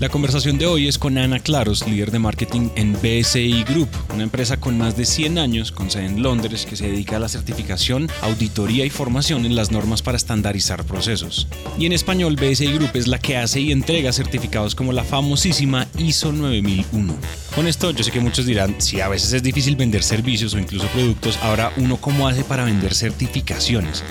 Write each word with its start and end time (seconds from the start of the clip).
La 0.00 0.08
conversación 0.08 0.58
de 0.58 0.66
hoy 0.66 0.86
es 0.86 0.96
con 0.96 1.18
Ana 1.18 1.40
Claros, 1.40 1.84
líder 1.88 2.12
de 2.12 2.20
marketing 2.20 2.68
en 2.76 2.92
BSI 2.92 3.64
Group, 3.64 3.88
una 4.14 4.22
empresa 4.22 4.56
con 4.56 4.78
más 4.78 4.96
de 4.96 5.04
100 5.04 5.38
años, 5.38 5.72
con 5.72 5.90
sede 5.90 6.06
en 6.06 6.22
Londres, 6.22 6.66
que 6.66 6.76
se 6.76 6.86
dedica 6.86 7.16
a 7.16 7.18
la 7.18 7.28
certificación, 7.28 8.08
auditoría 8.20 8.84
y 8.84 8.90
formación 8.90 9.44
en 9.44 9.56
las 9.56 9.72
normas 9.72 10.02
para 10.02 10.16
estandarizar 10.16 10.84
procesos. 10.84 11.48
Y 11.80 11.86
en 11.86 11.92
español, 11.92 12.36
BSI 12.36 12.74
Group 12.74 12.92
es 12.94 13.08
la 13.08 13.18
que 13.18 13.38
hace 13.38 13.58
y 13.58 13.72
entrega 13.72 14.12
certificados 14.12 14.76
como 14.76 14.92
la 14.92 15.02
famosísima 15.02 15.88
ISO 15.98 16.30
9001. 16.30 17.16
Con 17.56 17.66
esto, 17.66 17.90
yo 17.90 18.04
sé 18.04 18.12
que 18.12 18.20
muchos 18.20 18.46
dirán, 18.46 18.76
si 18.80 19.00
a 19.00 19.08
veces 19.08 19.32
es 19.32 19.42
difícil 19.42 19.74
vender 19.74 20.04
servicios 20.04 20.54
o 20.54 20.60
incluso 20.60 20.86
productos, 20.88 21.38
ahora 21.38 21.72
uno 21.76 21.96
cómo 21.96 22.28
hace 22.28 22.44
para 22.44 22.62
vender 22.62 22.94
certificaciones. 22.94 24.04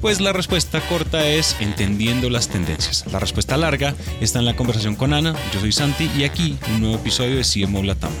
Pues 0.00 0.20
la 0.20 0.32
respuesta 0.32 0.80
corta 0.88 1.26
es 1.26 1.60
entendiendo 1.60 2.30
las 2.30 2.48
tendencias. 2.48 3.04
La 3.12 3.18
respuesta 3.18 3.56
larga 3.56 3.96
está 4.20 4.38
en 4.38 4.44
la 4.44 4.54
conversación 4.54 4.94
con 4.94 5.12
Ana. 5.12 5.34
Yo 5.52 5.58
soy 5.58 5.72
Santi 5.72 6.08
y 6.16 6.22
aquí 6.22 6.56
un 6.72 6.82
nuevo 6.82 6.94
episodio 6.94 7.34
de 7.34 7.42
CMO 7.42 7.82
Latam. 7.82 8.12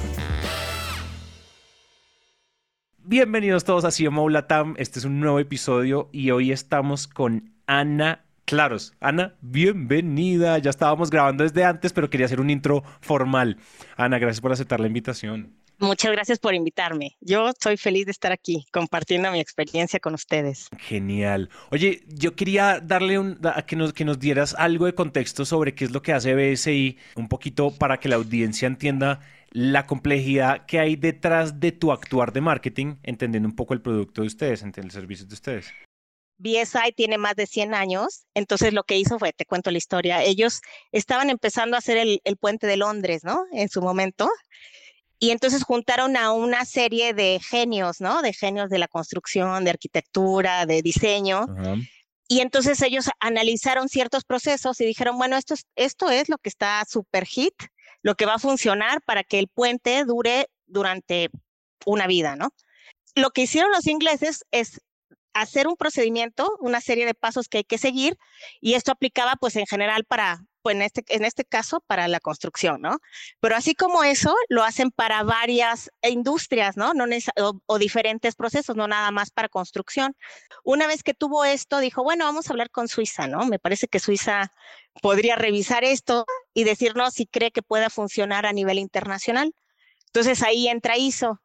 Bienvenidos 2.98 3.62
todos 3.62 3.84
a 3.84 3.90
CMO 3.92 4.28
Latam. 4.28 4.74
Este 4.76 4.98
es 4.98 5.04
un 5.04 5.20
nuevo 5.20 5.38
episodio 5.38 6.08
y 6.10 6.32
hoy 6.32 6.50
estamos 6.50 7.06
con 7.06 7.52
Ana 7.68 8.24
Claros. 8.44 8.94
Ana, 8.98 9.36
bienvenida. 9.40 10.58
Ya 10.58 10.70
estábamos 10.70 11.10
grabando 11.10 11.44
desde 11.44 11.64
antes, 11.64 11.92
pero 11.92 12.10
quería 12.10 12.26
hacer 12.26 12.40
un 12.40 12.50
intro 12.50 12.82
formal. 13.00 13.56
Ana, 13.96 14.18
gracias 14.18 14.40
por 14.40 14.50
aceptar 14.50 14.80
la 14.80 14.88
invitación. 14.88 15.57
Muchas 15.80 16.10
gracias 16.10 16.40
por 16.40 16.54
invitarme. 16.54 17.16
Yo 17.20 17.52
soy 17.60 17.76
feliz 17.76 18.06
de 18.06 18.10
estar 18.10 18.32
aquí 18.32 18.66
compartiendo 18.72 19.30
mi 19.30 19.38
experiencia 19.38 20.00
con 20.00 20.12
ustedes. 20.12 20.68
Genial. 20.78 21.50
Oye, 21.70 22.02
yo 22.08 22.34
quería 22.34 22.80
darle 22.80 23.18
un, 23.18 23.38
a 23.44 23.64
que 23.64 23.76
nos, 23.76 23.92
que 23.92 24.04
nos 24.04 24.18
dieras 24.18 24.56
algo 24.58 24.86
de 24.86 24.94
contexto 24.94 25.44
sobre 25.44 25.76
qué 25.76 25.84
es 25.84 25.92
lo 25.92 26.02
que 26.02 26.12
hace 26.12 26.34
BSI, 26.34 26.98
un 27.14 27.28
poquito 27.28 27.70
para 27.70 28.00
que 28.00 28.08
la 28.08 28.16
audiencia 28.16 28.66
entienda 28.66 29.20
la 29.50 29.86
complejidad 29.86 30.66
que 30.66 30.80
hay 30.80 30.96
detrás 30.96 31.60
de 31.60 31.70
tu 31.70 31.92
actuar 31.92 32.32
de 32.32 32.40
marketing, 32.40 32.96
entendiendo 33.04 33.48
un 33.48 33.54
poco 33.56 33.72
el 33.72 33.80
producto 33.80 34.22
de 34.22 34.26
ustedes, 34.26 34.62
el 34.62 34.90
servicio 34.90 35.26
de 35.26 35.34
ustedes. 35.34 35.72
BSI 36.38 36.92
tiene 36.94 37.18
más 37.18 37.34
de 37.34 37.46
100 37.46 37.74
años, 37.74 38.26
entonces 38.34 38.72
lo 38.72 38.84
que 38.84 38.96
hizo 38.96 39.18
fue, 39.18 39.32
te 39.32 39.44
cuento 39.44 39.70
la 39.70 39.78
historia, 39.78 40.22
ellos 40.22 40.60
estaban 40.92 41.30
empezando 41.30 41.76
a 41.76 41.78
hacer 41.78 41.96
el, 41.96 42.20
el 42.24 42.36
puente 42.36 42.66
de 42.66 42.76
Londres, 42.76 43.24
¿no? 43.24 43.44
En 43.52 43.68
su 43.68 43.82
momento, 43.82 44.28
y 45.18 45.30
entonces 45.30 45.64
juntaron 45.64 46.16
a 46.16 46.32
una 46.32 46.64
serie 46.64 47.12
de 47.12 47.40
genios, 47.40 48.00
¿no? 48.00 48.22
De 48.22 48.32
genios 48.32 48.70
de 48.70 48.78
la 48.78 48.88
construcción, 48.88 49.64
de 49.64 49.70
arquitectura, 49.70 50.64
de 50.64 50.82
diseño. 50.82 51.46
Y 52.28 52.40
entonces 52.40 52.80
ellos 52.82 53.08
analizaron 53.20 53.88
ciertos 53.88 54.24
procesos 54.24 54.80
y 54.80 54.84
dijeron, 54.84 55.16
bueno, 55.18 55.36
esto 55.36 55.54
es, 55.54 55.66
esto 55.76 56.10
es 56.10 56.28
lo 56.28 56.38
que 56.38 56.50
está 56.50 56.84
super 56.88 57.24
hit, 57.24 57.54
lo 58.02 58.14
que 58.14 58.26
va 58.26 58.34
a 58.34 58.38
funcionar 58.38 59.02
para 59.02 59.24
que 59.24 59.38
el 59.38 59.48
puente 59.48 60.04
dure 60.04 60.48
durante 60.66 61.30
una 61.86 62.06
vida, 62.06 62.36
¿no? 62.36 62.50
Lo 63.14 63.30
que 63.30 63.42
hicieron 63.42 63.72
los 63.72 63.86
ingleses 63.86 64.44
es 64.50 64.80
hacer 65.32 65.66
un 65.66 65.76
procedimiento, 65.76 66.54
una 66.60 66.80
serie 66.80 67.06
de 67.06 67.14
pasos 67.14 67.48
que 67.48 67.58
hay 67.58 67.64
que 67.64 67.78
seguir, 67.78 68.18
y 68.60 68.74
esto 68.74 68.92
aplicaba 68.92 69.34
pues 69.40 69.56
en 69.56 69.66
general 69.66 70.04
para 70.04 70.44
pues, 70.62 70.76
en 70.76 70.82
este, 70.82 71.04
en 71.08 71.24
este 71.24 71.44
caso 71.44 71.80
para 71.86 72.08
la 72.08 72.20
construcción, 72.20 72.80
¿no? 72.80 72.98
Pero 73.40 73.56
así 73.56 73.74
como 73.74 74.04
eso, 74.04 74.34
lo 74.48 74.64
hacen 74.64 74.90
para 74.90 75.22
varias 75.22 75.90
industrias, 76.02 76.76
¿no? 76.76 76.94
no 76.94 77.04
o, 77.40 77.60
o, 77.66 77.78
diferentes 77.78 78.34
procesos, 78.34 78.76
no 78.76 78.88
nada 78.88 79.10
más 79.10 79.30
para 79.30 79.48
construcción. 79.48 80.16
Una 80.64 80.86
vez 80.86 81.02
que 81.02 81.14
tuvo 81.14 81.44
esto, 81.44 81.80
dijo, 81.80 82.02
bueno, 82.02 82.24
vamos 82.24 82.48
a 82.48 82.52
hablar 82.52 82.70
con 82.70 82.88
Suiza, 82.88 83.26
¿no? 83.26 83.46
Me 83.46 83.58
parece 83.58 83.88
que 83.88 84.00
Suiza 84.00 84.52
podría 85.02 85.36
revisar 85.36 85.84
esto 85.84 86.26
y 86.54 86.64
decirnos 86.64 87.14
si 87.14 87.26
cree 87.26 87.50
que 87.50 87.62
pueda 87.62 87.90
funcionar 87.90 88.46
a 88.46 88.52
nivel 88.52 88.78
internacional. 88.78 89.54
Entonces 90.06 90.42
ahí 90.42 90.68
entra 90.68 90.96
ISO. 90.96 91.40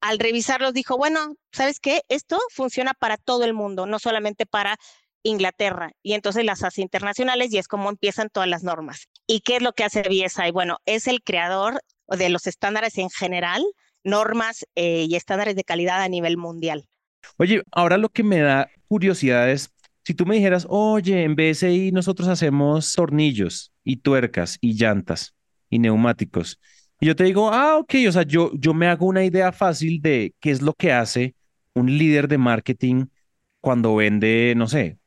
Al 0.00 0.18
revisarlos 0.18 0.74
dijo, 0.74 0.96
bueno, 0.96 1.34
¿sabes 1.52 1.80
qué? 1.80 2.02
Esto 2.08 2.38
funciona 2.50 2.94
para 2.94 3.16
todo 3.16 3.44
el 3.44 3.54
mundo, 3.54 3.86
no 3.86 3.98
solamente 3.98 4.46
para 4.46 4.78
Inglaterra 5.22 5.92
y 6.02 6.14
entonces 6.14 6.44
las 6.44 6.62
hace 6.62 6.82
internacionales 6.82 7.52
y 7.52 7.58
es 7.58 7.68
como 7.68 7.90
empiezan 7.90 8.28
todas 8.30 8.48
las 8.48 8.62
normas. 8.62 9.08
¿Y 9.26 9.40
qué 9.40 9.56
es 9.56 9.62
lo 9.62 9.72
que 9.72 9.84
hace 9.84 10.02
BSI? 10.02 10.50
Bueno, 10.52 10.78
es 10.86 11.06
el 11.06 11.22
creador 11.22 11.80
de 12.08 12.28
los 12.28 12.46
estándares 12.46 12.98
en 12.98 13.10
general, 13.10 13.62
normas 14.04 14.66
eh, 14.74 15.06
y 15.08 15.16
estándares 15.16 15.56
de 15.56 15.64
calidad 15.64 16.02
a 16.02 16.08
nivel 16.08 16.36
mundial. 16.36 16.86
Oye, 17.36 17.62
ahora 17.72 17.98
lo 17.98 18.08
que 18.08 18.22
me 18.22 18.38
da 18.40 18.70
curiosidad 18.86 19.50
es, 19.50 19.70
si 20.04 20.14
tú 20.14 20.24
me 20.24 20.36
dijeras, 20.36 20.66
oye, 20.68 21.24
en 21.24 21.36
BSI 21.36 21.92
nosotros 21.92 22.28
hacemos 22.28 22.92
tornillos 22.94 23.72
y 23.84 23.96
tuercas 23.98 24.58
y 24.60 24.74
llantas 24.74 25.34
y 25.68 25.78
neumáticos. 25.78 26.58
Y 27.00 27.06
yo 27.06 27.16
te 27.16 27.24
digo, 27.24 27.52
ah, 27.52 27.76
ok, 27.78 27.94
o 28.08 28.12
sea, 28.12 28.22
yo, 28.22 28.50
yo 28.54 28.74
me 28.74 28.88
hago 28.88 29.06
una 29.06 29.24
idea 29.24 29.52
fácil 29.52 30.00
de 30.00 30.34
qué 30.40 30.50
es 30.50 30.62
lo 30.62 30.72
que 30.72 30.92
hace 30.92 31.34
un 31.74 31.96
líder 31.96 32.28
de 32.28 32.38
marketing 32.38 33.06
cuando 33.60 33.94
vende, 33.94 34.54
no 34.56 34.66
sé, 34.66 34.98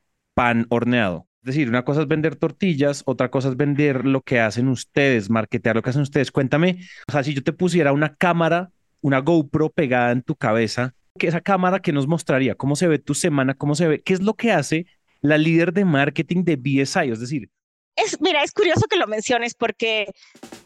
pan 0.41 0.65
horneado. 0.69 1.27
Es 1.43 1.53
decir, 1.53 1.69
una 1.69 1.85
cosa 1.85 2.01
es 2.01 2.07
vender 2.07 2.35
tortillas, 2.35 3.03
otra 3.05 3.29
cosa 3.29 3.49
es 3.49 3.57
vender 3.57 4.05
lo 4.05 4.21
que 4.21 4.39
hacen 4.39 4.69
ustedes, 4.69 5.29
marketear 5.29 5.75
lo 5.75 5.83
que 5.83 5.91
hacen 5.91 6.01
ustedes. 6.01 6.31
Cuéntame, 6.31 6.79
o 7.07 7.11
sea, 7.11 7.23
si 7.23 7.35
yo 7.35 7.43
te 7.43 7.53
pusiera 7.53 7.93
una 7.93 8.15
cámara, 8.15 8.71
una 9.01 9.19
GoPro 9.19 9.69
pegada 9.69 10.11
en 10.11 10.23
tu 10.23 10.35
cabeza, 10.35 10.95
¿qué 11.19 11.27
esa 11.27 11.41
cámara 11.41 11.79
que 11.79 11.93
nos 11.93 12.07
mostraría? 12.07 12.55
¿Cómo 12.55 12.75
se 12.75 12.87
ve 12.87 12.97
tu 12.97 13.13
semana? 13.13 13.53
¿Cómo 13.53 13.75
se 13.75 13.87
ve? 13.87 14.01
¿Qué 14.01 14.13
es 14.13 14.23
lo 14.23 14.33
que 14.33 14.51
hace 14.51 14.87
la 15.21 15.37
líder 15.37 15.73
de 15.73 15.85
marketing 15.85 16.43
de 16.43 16.55
BSI? 16.55 17.11
Es 17.11 17.19
decir, 17.19 17.51
es, 17.95 18.19
mira, 18.19 18.41
es 18.41 18.51
curioso 18.51 18.87
que 18.89 18.97
lo 18.97 19.05
menciones 19.05 19.53
porque 19.53 20.07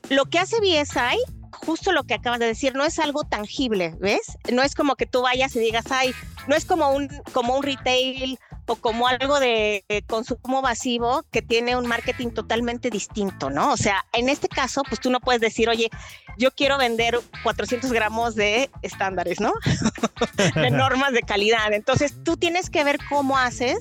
lo 0.10 0.24
que 0.24 0.40
hace 0.40 0.56
BSI, 0.62 1.18
justo 1.66 1.92
lo 1.92 2.04
que 2.04 2.14
acabas 2.14 2.40
de 2.40 2.46
decir, 2.46 2.76
no 2.76 2.86
es 2.86 3.00
algo 3.00 3.24
tangible, 3.24 3.96
¿ves? 4.00 4.38
No 4.52 4.62
es 4.62 4.76
como 4.76 4.96
que 4.96 5.06
tú 5.06 5.22
vayas 5.22 5.56
y 5.56 5.60
digas, 5.60 5.86
ay, 5.90 6.14
no 6.48 6.56
es 6.56 6.66
como 6.66 6.92
un, 6.92 7.10
como 7.34 7.56
un 7.56 7.64
retail 7.64 8.38
o 8.68 8.76
como 8.76 9.08
algo 9.08 9.40
de, 9.40 9.84
consumo 10.08 10.62
masivo 10.62 11.24
que 11.32 11.42
tiene 11.42 11.76
un 11.76 11.88
marketing 11.88 12.30
totalmente 12.30 12.90
distinto, 12.90 13.50
¿no? 13.50 13.72
O 13.72 13.78
sea, 13.78 14.06
en 14.14 14.30
este 14.30 14.48
caso, 14.48 14.84
pues 14.88 15.00
tú 15.00 15.10
no 15.10 15.20
puedes 15.20 15.42
decir, 15.42 15.70
oye, 15.70 15.90
yo 16.38 16.52
quiero 16.52 16.78
vender 16.78 17.20
400 17.44 17.92
gramos 17.92 18.36
de 18.36 18.70
estándares, 18.82 19.40
¿no? 19.40 19.54
de 20.56 20.72
normas 20.72 21.14
de 21.14 21.22
calidad. 21.22 21.74
Entonces, 21.74 22.16
tú 22.24 22.38
tienes 22.38 22.70
que 22.70 22.84
ver 22.84 22.98
cómo 23.10 23.38
haces 23.38 23.78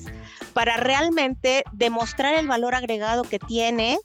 para 0.53 0.77
realmente 0.77 1.63
demostrar 1.73 2.35
el 2.35 2.47
valor 2.47 2.75
agregado 2.75 3.23
que 3.23 3.39
tiene 3.39 3.99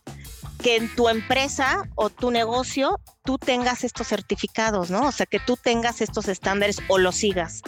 que 0.62 0.76
en 0.76 0.94
tu 0.94 1.08
empresa 1.08 1.88
o 1.94 2.10
tu 2.10 2.30
negocio 2.30 3.00
tú 3.24 3.38
tengas 3.38 3.84
estos 3.84 4.08
certificados, 4.08 4.90
¿no? 4.90 5.06
O 5.06 5.12
sea, 5.12 5.26
que 5.26 5.40
tú 5.40 5.56
tengas 5.56 6.00
estos 6.00 6.28
estándares 6.28 6.78
o 6.88 6.98
los 6.98 7.16
sigas. 7.16 7.62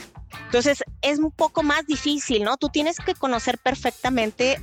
Entonces, 0.47 0.83
es 1.01 1.19
un 1.19 1.31
poco 1.31 1.63
más 1.63 1.87
difícil, 1.87 2.45
¿no? 2.45 2.57
Tú 2.57 2.69
tienes 2.69 2.99
que 2.99 3.15
conocer 3.15 3.59
perfectamente 3.59 4.61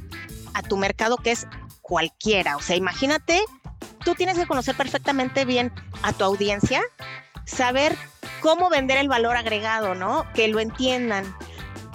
a 0.54 0.62
tu 0.62 0.78
mercado 0.78 1.18
que 1.18 1.32
es 1.32 1.48
cualquiera. 1.82 2.58
O 2.58 2.62
sea, 2.62 2.76
imagínate, 2.76 3.42
tú 4.04 4.16
tienes 4.16 4.38
que 4.38 4.46
conocer 4.46 4.76
perfectamente 4.76 5.46
bien 5.46 5.72
a 6.04 6.14
tu 6.14 6.24
audiencia, 6.24 6.82
saber 7.46 7.98
cómo 8.42 8.70
vender 8.70 8.98
el 8.98 9.08
valor 9.08 9.36
agregado, 9.38 9.96
¿no? 9.96 10.26
Que 10.34 10.48
lo 10.48 10.60
entiendan. 10.60 11.36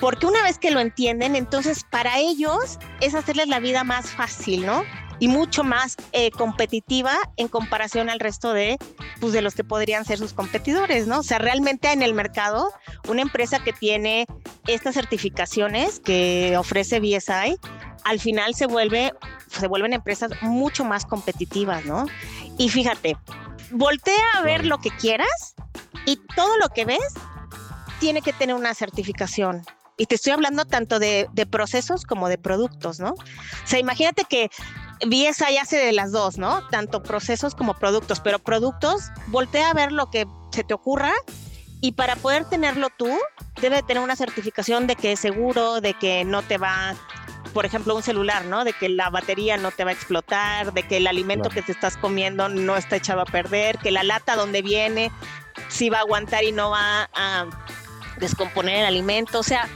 Porque 0.00 0.26
una 0.26 0.42
vez 0.42 0.58
que 0.58 0.72
lo 0.72 0.80
entienden, 0.80 1.36
entonces 1.36 1.84
para 1.88 2.18
ellos 2.18 2.78
es 3.00 3.14
hacerles 3.14 3.48
la 3.48 3.60
vida 3.60 3.84
más 3.84 4.10
fácil, 4.10 4.66
¿no? 4.66 4.82
Y 5.24 5.28
mucho 5.28 5.64
más 5.64 5.96
eh, 6.12 6.30
competitiva 6.32 7.16
en 7.38 7.48
comparación 7.48 8.10
al 8.10 8.20
resto 8.20 8.52
de, 8.52 8.76
pues, 9.20 9.32
de 9.32 9.40
los 9.40 9.54
que 9.54 9.64
podrían 9.64 10.04
ser 10.04 10.18
sus 10.18 10.34
competidores, 10.34 11.06
¿no? 11.06 11.20
O 11.20 11.22
sea, 11.22 11.38
realmente 11.38 11.90
en 11.92 12.02
el 12.02 12.12
mercado, 12.12 12.70
una 13.08 13.22
empresa 13.22 13.64
que 13.64 13.72
tiene 13.72 14.26
estas 14.66 14.96
certificaciones 14.96 15.98
que 15.98 16.56
ofrece 16.58 17.00
BSI, 17.00 17.58
al 18.04 18.20
final 18.20 18.54
se 18.54 18.66
vuelve, 18.66 19.14
se 19.48 19.66
vuelven 19.66 19.94
empresas 19.94 20.30
mucho 20.42 20.84
más 20.84 21.06
competitivas, 21.06 21.86
¿no? 21.86 22.04
Y 22.58 22.68
fíjate, 22.68 23.16
voltea 23.70 24.26
a 24.34 24.42
ver 24.42 24.66
lo 24.66 24.76
que 24.76 24.90
quieras 24.90 25.54
y 26.04 26.18
todo 26.36 26.54
lo 26.58 26.68
que 26.68 26.84
ves 26.84 27.14
tiene 27.98 28.20
que 28.20 28.34
tener 28.34 28.54
una 28.54 28.74
certificación. 28.74 29.62
Y 29.96 30.04
te 30.04 30.16
estoy 30.16 30.32
hablando 30.32 30.66
tanto 30.66 30.98
de, 30.98 31.28
de, 31.32 31.46
procesos 31.46 32.04
como 32.04 32.28
de 32.28 32.36
productos, 32.36 32.98
¿no? 33.00 33.12
O 33.12 33.66
sea, 33.66 33.78
imagínate 33.78 34.24
que 34.24 34.50
BSI 35.06 35.58
hace 35.60 35.76
de 35.76 35.92
las 35.92 36.12
dos, 36.12 36.38
¿no? 36.38 36.66
Tanto 36.68 37.02
procesos 37.02 37.54
como 37.54 37.74
productos, 37.74 38.20
pero 38.20 38.38
productos, 38.38 39.10
voltea 39.28 39.70
a 39.70 39.74
ver 39.74 39.92
lo 39.92 40.10
que 40.10 40.26
se 40.52 40.64
te 40.64 40.74
ocurra 40.74 41.12
y 41.80 41.92
para 41.92 42.16
poder 42.16 42.44
tenerlo 42.46 42.88
tú, 42.96 43.10
debe 43.60 43.82
tener 43.82 44.02
una 44.02 44.16
certificación 44.16 44.86
de 44.86 44.96
que 44.96 45.12
es 45.12 45.20
seguro, 45.20 45.80
de 45.80 45.94
que 45.94 46.24
no 46.24 46.42
te 46.42 46.58
va 46.58 46.94
por 47.52 47.64
ejemplo, 47.64 47.94
un 47.94 48.02
celular, 48.02 48.44
¿no? 48.46 48.64
De 48.64 48.72
que 48.72 48.88
la 48.88 49.10
batería 49.10 49.56
no 49.56 49.70
te 49.70 49.84
va 49.84 49.90
a 49.90 49.92
explotar, 49.92 50.72
de 50.72 50.82
que 50.82 50.96
el 50.96 51.06
alimento 51.06 51.48
que 51.50 51.62
te 51.62 51.70
estás 51.70 51.96
comiendo 51.96 52.48
no 52.48 52.76
está 52.76 52.96
echado 52.96 53.20
a 53.20 53.26
perder, 53.26 53.78
que 53.78 53.92
la 53.92 54.02
lata 54.02 54.34
donde 54.34 54.60
viene 54.60 55.12
sí 55.68 55.88
va 55.88 55.98
a 55.98 56.00
aguantar 56.00 56.42
y 56.42 56.50
no 56.50 56.70
va 56.70 57.08
a 57.14 57.46
descomponer 58.18 58.78
el 58.78 58.86
alimento. 58.86 59.38
O 59.38 59.44
sea, 59.44 59.68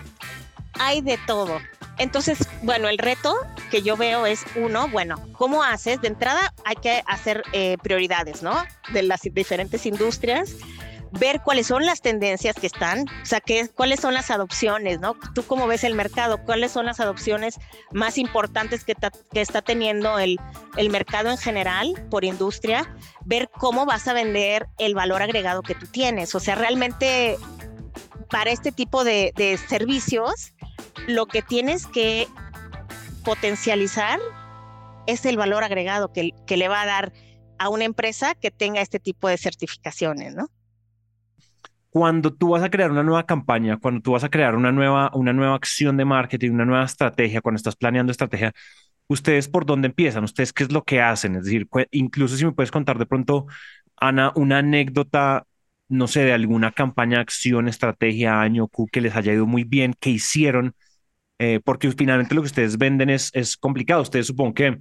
hay 0.81 1.01
de 1.01 1.19
todo. 1.19 1.61
Entonces, 1.99 2.39
bueno, 2.63 2.89
el 2.89 2.99
reto 2.99 3.37
que 3.71 3.83
yo 3.83 3.97
veo 3.97 4.27
es 4.27 4.45
uno, 4.57 4.89
bueno, 4.89 5.17
¿cómo 5.33 5.63
haces? 5.63 6.01
De 6.01 6.09
entrada 6.09 6.55
hay 6.65 6.77
que 6.77 7.03
hacer 7.07 7.43
eh, 7.53 7.77
prioridades, 7.83 8.43
¿no? 8.43 8.55
De 8.93 9.03
las 9.03 9.23
diferentes 9.23 9.85
industrias 9.87 10.55
ver 11.13 11.41
cuáles 11.41 11.67
son 11.67 11.87
las 11.87 12.01
tendencias 12.01 12.57
que 12.57 12.67
están, 12.67 13.07
o 13.23 13.27
sea, 13.27 13.41
qué, 13.41 13.69
cuáles 13.69 14.01
son 14.01 14.15
las 14.15 14.31
adopciones, 14.31 15.01
¿no? 15.01 15.17
Tú 15.35 15.43
cómo 15.45 15.67
ves 15.67 15.85
el 15.85 15.95
mercado, 15.95 16.39
cuáles 16.45 16.73
son 16.73 16.87
las 16.87 17.01
adopciones 17.01 17.59
más 17.93 18.19
importantes 18.19 18.85
que, 18.85 18.95
que 19.33 19.41
está 19.41 19.63
teniendo 19.63 20.19
el, 20.19 20.39
el 20.77 20.91
mercado 20.91 21.31
en 21.31 21.39
general 21.39 21.95
por 22.11 22.25
industria, 22.25 22.95
ver 23.25 23.49
cómo 23.59 23.87
vas 23.87 24.07
a 24.09 24.13
vender 24.13 24.69
el 24.79 24.95
valor 24.95 25.23
agregado 25.23 25.63
que 25.63 25.75
tú 25.75 25.87
tienes, 25.87 26.35
o 26.35 26.41
sea, 26.41 26.55
realmente 26.55 27.39
para 28.31 28.51
este 28.51 28.73
tipo 28.73 29.05
de, 29.05 29.33
servicios, 29.69 30.55
lo 31.07 31.27
que 31.27 31.43
tienes 31.43 31.87
que 31.87 32.27
potencializar 33.25 34.19
es 35.07 35.25
el 35.25 35.37
valor 35.37 35.65
agregado 35.65 36.13
que, 36.13 36.33
que 36.47 36.57
le 36.57 36.69
va 36.69 36.83
a 36.83 36.87
dar 36.87 37.13
a 37.59 37.69
una 37.69 37.85
empresa 37.85 38.35
que 38.35 38.51
tenga 38.51 38.81
este 38.81 39.01
tipo 39.01 39.29
de 39.29 39.39
certificaciones, 39.39 40.35
¿no? 40.35 40.49
cuando 41.91 42.33
tú 42.33 42.51
vas 42.51 42.63
a 42.63 42.71
crear 42.71 42.91
una 42.91 43.03
nueva 43.03 43.27
campaña, 43.27 43.79
cuando 43.79 44.01
tú 44.01 44.13
vas 44.13 44.25
a 44.25 44.29
crear 44.29 44.55
una 44.55 44.73
nueva, 44.73 45.11
una 45.15 45.33
nueva 45.33 45.55
acción 45.55 45.97
de 45.97 46.05
marketing, 46.05 46.53
una 46.53 46.65
nueva 46.65 46.85
estrategia, 46.85 47.41
cuando 47.41 47.57
estás 47.57 47.77
planeando 47.77 48.13
estrategia, 48.13 48.53
¿ustedes 49.09 49.49
por 49.49 49.67
dónde 49.67 49.89
empiezan? 49.89 50.25
¿Ustedes 50.25 50.53
qué 50.53 50.65
es 50.65 50.73
lo 50.73 50.85
que 50.85 51.01
hacen? 51.01 51.37
Es 51.37 51.45
decir, 51.45 51.67
incluso 51.91 52.37
si 52.37 52.45
me 52.45 52.53
puedes 52.53 52.71
contar 52.71 52.99
de 52.99 53.07
pronto, 53.07 53.47
Ana, 53.97 54.33
una 54.37 54.59
anécdota, 54.59 55.45
no 55.89 56.07
sé, 56.09 56.21
de 56.25 56.33
alguna 56.33 56.73
campaña, 56.73 57.21
acción, 57.21 57.69
estrategia, 57.69 58.41
año 58.41 58.69
que 58.93 59.01
les 59.01 59.17
haya 59.17 59.33
ido 59.33 59.47
muy 59.47 59.65
bien, 59.65 59.95
que 59.99 60.11
hicieron, 60.11 60.75
eh, 61.39 61.61
porque 61.65 61.91
finalmente 61.93 62.35
lo 62.35 62.43
que 62.43 62.47
ustedes 62.47 62.79
venden 62.79 63.11
es, 63.11 63.31
es 63.35 63.57
complicado. 63.57 64.03
Ustedes 64.03 64.27
supongo 64.27 64.55
que 64.55 64.79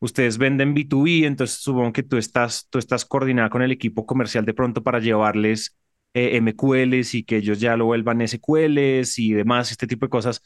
ustedes 0.00 0.38
venden 0.38 0.74
B2B, 0.74 1.24
entonces 1.26 1.58
supongo 1.60 1.92
que 1.92 2.02
tú 2.02 2.16
estás, 2.16 2.66
tú 2.70 2.78
estás 2.78 3.04
coordinada 3.04 3.50
con 3.50 3.62
el 3.62 3.72
equipo 3.72 4.06
comercial 4.06 4.44
de 4.44 4.54
pronto 4.54 4.82
para 4.82 4.98
llevarles 4.98 5.76
eh, 6.14 6.40
MQLs 6.40 7.14
y 7.14 7.24
que 7.24 7.36
ellos 7.36 7.60
ya 7.60 7.76
lo 7.76 7.86
vuelvan 7.86 8.26
SQLs 8.26 9.18
y 9.18 9.32
demás, 9.32 9.70
este 9.70 9.86
tipo 9.86 10.06
de 10.06 10.10
cosas. 10.10 10.42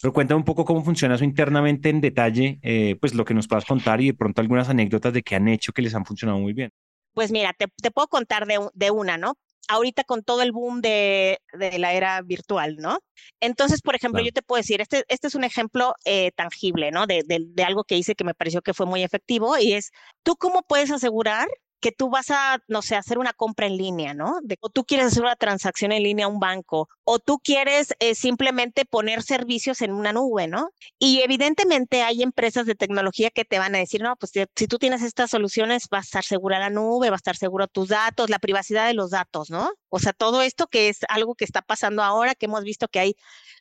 Pero 0.00 0.12
cuéntame 0.12 0.38
un 0.38 0.44
poco 0.44 0.64
cómo 0.64 0.84
funciona 0.84 1.14
eso 1.14 1.24
internamente 1.24 1.88
en 1.88 2.00
detalle, 2.00 2.58
eh, 2.62 2.96
pues 3.00 3.14
lo 3.14 3.24
que 3.24 3.34
nos 3.34 3.46
puedas 3.48 3.64
contar 3.64 4.00
y 4.00 4.06
de 4.08 4.14
pronto 4.14 4.40
algunas 4.40 4.68
anécdotas 4.68 5.12
de 5.12 5.22
qué 5.22 5.36
han 5.36 5.48
hecho 5.48 5.72
que 5.72 5.82
les 5.82 5.94
han 5.94 6.04
funcionado 6.04 6.38
muy 6.40 6.52
bien. 6.52 6.70
Pues 7.14 7.30
mira, 7.30 7.54
te, 7.54 7.68
puedo 7.92 8.08
contar 8.08 8.44
de, 8.46 8.58
de, 8.74 8.90
una, 8.90 9.16
¿no? 9.16 9.38
Ahorita 9.68 10.04
con 10.04 10.22
todo 10.22 10.42
el 10.42 10.52
boom 10.52 10.80
de, 10.80 11.40
de 11.52 11.78
la 11.78 11.92
era 11.92 12.20
virtual, 12.22 12.76
¿no? 12.76 12.98
Entonces, 13.40 13.80
por 13.82 13.94
ejemplo, 13.94 14.22
yo 14.22 14.32
te 14.32 14.42
puedo 14.42 14.60
decir, 14.60 14.80
este, 14.80 15.04
este 15.08 15.28
es 15.28 15.34
un 15.34 15.44
ejemplo 15.44 15.94
eh, 16.04 16.30
tangible, 16.32 16.90
¿no? 16.90 17.06
De, 17.06 17.22
de, 17.26 17.40
de 17.46 17.64
algo 17.64 17.84
que 17.84 17.96
hice 17.96 18.14
que 18.14 18.24
me 18.24 18.34
pareció 18.34 18.62
que 18.62 18.74
fue 18.74 18.86
muy 18.86 19.02
efectivo 19.02 19.56
y 19.58 19.72
es, 19.74 19.90
¿tú 20.22 20.36
cómo 20.36 20.62
puedes 20.62 20.90
asegurar 20.90 21.48
que 21.84 21.92
tú 21.92 22.08
vas 22.08 22.30
a, 22.30 22.60
no 22.66 22.80
sé, 22.80 22.96
hacer 22.96 23.18
una 23.18 23.34
compra 23.34 23.66
en 23.66 23.76
línea, 23.76 24.14
¿no? 24.14 24.38
De, 24.42 24.56
o 24.62 24.70
tú 24.70 24.86
quieres 24.86 25.08
hacer 25.08 25.22
una 25.22 25.36
transacción 25.36 25.92
en 25.92 26.02
línea 26.02 26.24
a 26.24 26.30
un 26.30 26.40
banco, 26.40 26.88
o 27.04 27.18
tú 27.18 27.40
quieres 27.40 27.94
eh, 27.98 28.14
simplemente 28.14 28.86
poner 28.86 29.22
servicios 29.22 29.82
en 29.82 29.92
una 29.92 30.14
nube, 30.14 30.48
¿no? 30.48 30.70
Y 30.98 31.20
evidentemente 31.20 32.02
hay 32.02 32.22
empresas 32.22 32.64
de 32.64 32.74
tecnología 32.74 33.28
que 33.28 33.44
te 33.44 33.58
van 33.58 33.74
a 33.74 33.80
decir, 33.80 34.00
no, 34.00 34.16
pues 34.16 34.32
si, 34.32 34.66
tú 34.66 34.78
tienes 34.78 35.02
estas 35.02 35.30
soluciones, 35.30 35.88
va 35.92 35.98
a 35.98 36.00
estar 36.00 36.24
segura 36.24 36.58
la 36.58 36.70
nube, 36.70 37.10
va 37.10 37.16
a 37.16 37.18
estar 37.18 37.36
seguro 37.36 37.68
tus 37.68 37.88
datos, 37.88 38.30
la 38.30 38.38
privacidad 38.38 38.86
de 38.86 38.94
los 38.94 39.10
datos, 39.10 39.50
¿no? 39.50 39.70
O 39.90 39.98
sea, 39.98 40.14
todo 40.14 40.40
esto 40.40 40.68
que 40.68 40.88
es 40.88 41.00
algo 41.10 41.34
que 41.34 41.44
está 41.44 41.60
pasando 41.60 42.02
ahora, 42.02 42.34
que 42.34 42.46
hemos 42.46 42.64
visto 42.64 42.88
que 42.88 43.00
hay 43.00 43.16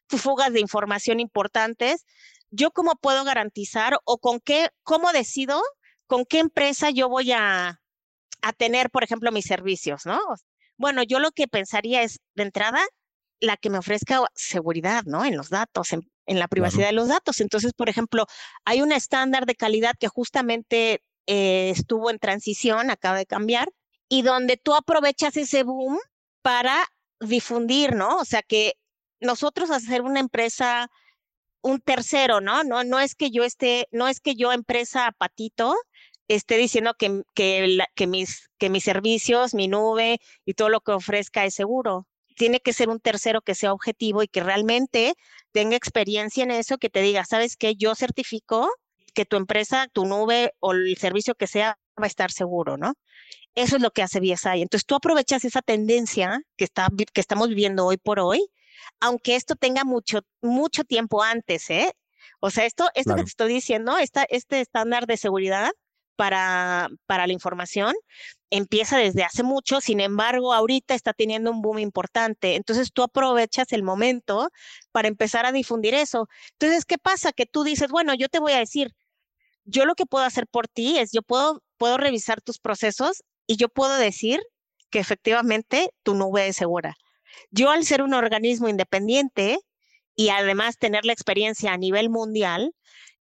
fugas 0.07 0.53
de 0.53 0.61
información 0.61 1.19
importantes, 1.19 2.05
¿yo 2.51 2.71
cómo 2.71 2.93
puedo 2.95 3.25
garantizar 3.25 3.99
o 4.05 4.17
con 4.17 4.39
qué, 4.39 4.69
cómo 4.83 5.11
decido 5.11 5.61
con 6.07 6.25
qué 6.25 6.39
empresa 6.39 6.89
yo 6.89 7.09
voy 7.09 7.33
a, 7.33 7.82
a 8.43 8.53
tener, 8.53 8.91
por 8.91 9.03
ejemplo, 9.03 9.31
mis 9.31 9.45
servicios, 9.45 10.05
¿no? 10.05 10.19
Bueno, 10.77 11.01
yo 11.01 11.19
lo 11.19 11.31
que 11.31 11.47
pensaría 11.47 12.03
es, 12.03 12.19
de 12.35 12.43
entrada, 12.43 12.81
la 13.39 13.57
que 13.57 13.69
me 13.69 13.77
ofrezca 13.77 14.21
seguridad, 14.35 15.03
¿no? 15.05 15.25
En 15.25 15.37
los 15.37 15.49
datos, 15.49 15.93
en, 15.93 16.03
la 16.25 16.47
privacidad 16.47 16.87
de 16.87 16.93
los 16.93 17.07
datos. 17.07 17.41
Entonces, 17.41 17.73
por 17.73 17.89
ejemplo, 17.89 18.25
hay 18.65 18.81
un 18.81 18.91
estándar 18.91 19.45
de 19.45 19.55
calidad 19.55 19.95
que 19.99 20.07
justamente 20.07 21.01
eh, 21.25 21.69
estuvo 21.69 22.09
en 22.09 22.19
transición, 22.19 22.89
acaba 22.89 23.17
de 23.17 23.25
cambiar, 23.25 23.69
y 24.09 24.21
donde 24.21 24.57
tú 24.57 24.75
aprovechas 24.75 25.35
ese 25.37 25.63
boom 25.63 25.99
para 26.41 26.85
difundir, 27.19 27.95
¿no? 27.95 28.17
O 28.17 28.25
sea, 28.25 28.41
que 28.41 28.73
nosotros 29.19 29.71
hacer 29.71 30.01
una 30.01 30.19
empresa, 30.19 30.89
un 31.61 31.79
tercero, 31.79 32.41
¿no? 32.41 32.63
No, 32.63 32.83
no 32.83 32.99
es 32.99 33.15
que 33.15 33.31
yo 33.31 33.43
esté, 33.43 33.87
no 33.91 34.07
es 34.07 34.19
que 34.19 34.35
yo 34.35 34.51
empresa 34.51 35.13
patito, 35.17 35.75
esté 36.27 36.57
diciendo 36.57 36.93
que, 36.97 37.23
que, 37.33 37.77
que, 37.95 38.07
mis, 38.07 38.49
que 38.57 38.69
mis 38.69 38.83
servicios, 38.83 39.53
mi 39.53 39.67
nube 39.67 40.19
y 40.45 40.53
todo 40.53 40.69
lo 40.69 40.81
que 40.81 40.93
ofrezca 40.93 41.45
es 41.45 41.55
seguro. 41.55 42.07
Tiene 42.35 42.59
que 42.59 42.73
ser 42.73 42.89
un 42.89 42.99
tercero 42.99 43.41
que 43.41 43.55
sea 43.55 43.73
objetivo 43.73 44.23
y 44.23 44.27
que 44.27 44.41
realmente 44.41 45.13
tenga 45.51 45.75
experiencia 45.75 46.43
en 46.43 46.51
eso, 46.51 46.77
que 46.77 46.89
te 46.89 47.01
diga, 47.01 47.25
¿sabes 47.25 47.57
qué? 47.57 47.75
Yo 47.75 47.95
certifico 47.95 48.69
que 49.13 49.25
tu 49.25 49.37
empresa, 49.37 49.87
tu 49.93 50.05
nube 50.05 50.53
o 50.59 50.71
el 50.73 50.97
servicio 50.97 51.35
que 51.35 51.47
sea 51.47 51.77
va 52.01 52.05
a 52.05 52.07
estar 52.07 52.31
seguro, 52.31 52.77
¿no? 52.77 52.93
Eso 53.55 53.75
es 53.75 53.81
lo 53.83 53.91
que 53.91 54.01
hace 54.01 54.19
BSI. 54.19 54.61
Entonces 54.61 54.85
tú 54.85 54.95
aprovechas 54.95 55.45
esa 55.45 55.61
tendencia 55.61 56.41
que, 56.57 56.63
está, 56.63 56.87
que 57.13 57.21
estamos 57.21 57.49
viviendo 57.49 57.85
hoy 57.85 57.97
por 57.97 58.19
hoy, 58.19 58.47
aunque 58.99 59.35
esto 59.35 59.55
tenga 59.55 59.83
mucho, 59.83 60.21
mucho 60.41 60.83
tiempo 60.83 61.21
antes, 61.21 61.69
¿eh? 61.69 61.93
O 62.39 62.49
sea, 62.49 62.65
esto, 62.65 62.89
esto 62.95 63.15
que 63.15 63.23
te 63.23 63.29
estoy 63.29 63.53
diciendo, 63.53 63.97
esta, 63.97 64.23
este 64.23 64.59
estándar 64.59 65.05
de 65.05 65.17
seguridad 65.17 65.71
para, 66.15 66.89
para 67.05 67.27
la 67.27 67.33
información 67.33 67.93
empieza 68.55 68.97
desde 68.99 69.23
hace 69.23 69.41
mucho, 69.41 69.81
sin 69.81 69.99
embargo, 69.99 70.53
ahorita 70.53 70.93
está 70.93 71.13
teniendo 71.13 71.49
un 71.49 71.63
boom 71.63 71.79
importante. 71.79 72.55
Entonces 72.55 72.91
tú 72.93 73.01
aprovechas 73.01 73.71
el 73.71 73.81
momento 73.81 74.49
para 74.91 75.07
empezar 75.07 75.47
a 75.47 75.51
difundir 75.51 75.95
eso. 75.95 76.27
Entonces, 76.51 76.85
¿qué 76.85 76.99
pasa? 76.99 77.33
Que 77.33 77.47
tú 77.47 77.63
dices, 77.63 77.89
bueno, 77.89 78.13
yo 78.13 78.29
te 78.29 78.39
voy 78.39 78.51
a 78.51 78.59
decir, 78.59 78.91
yo 79.65 79.85
lo 79.85 79.95
que 79.95 80.05
puedo 80.05 80.23
hacer 80.23 80.45
por 80.45 80.67
ti 80.67 80.99
es, 80.99 81.11
yo 81.11 81.23
puedo, 81.23 81.63
puedo 81.77 81.97
revisar 81.97 82.41
tus 82.41 82.59
procesos 82.59 83.23
y 83.47 83.57
yo 83.57 83.69
puedo 83.69 83.95
decir 83.95 84.39
que 84.91 84.99
efectivamente 84.99 85.89
tu 86.03 86.13
nube 86.13 86.47
es 86.47 86.55
segura. 86.55 86.95
Yo 87.49 87.71
al 87.71 87.85
ser 87.85 88.03
un 88.03 88.13
organismo 88.13 88.69
independiente 88.69 89.57
y 90.15 90.29
además 90.29 90.77
tener 90.77 91.05
la 91.05 91.13
experiencia 91.13 91.73
a 91.73 91.77
nivel 91.77 92.11
mundial, 92.11 92.75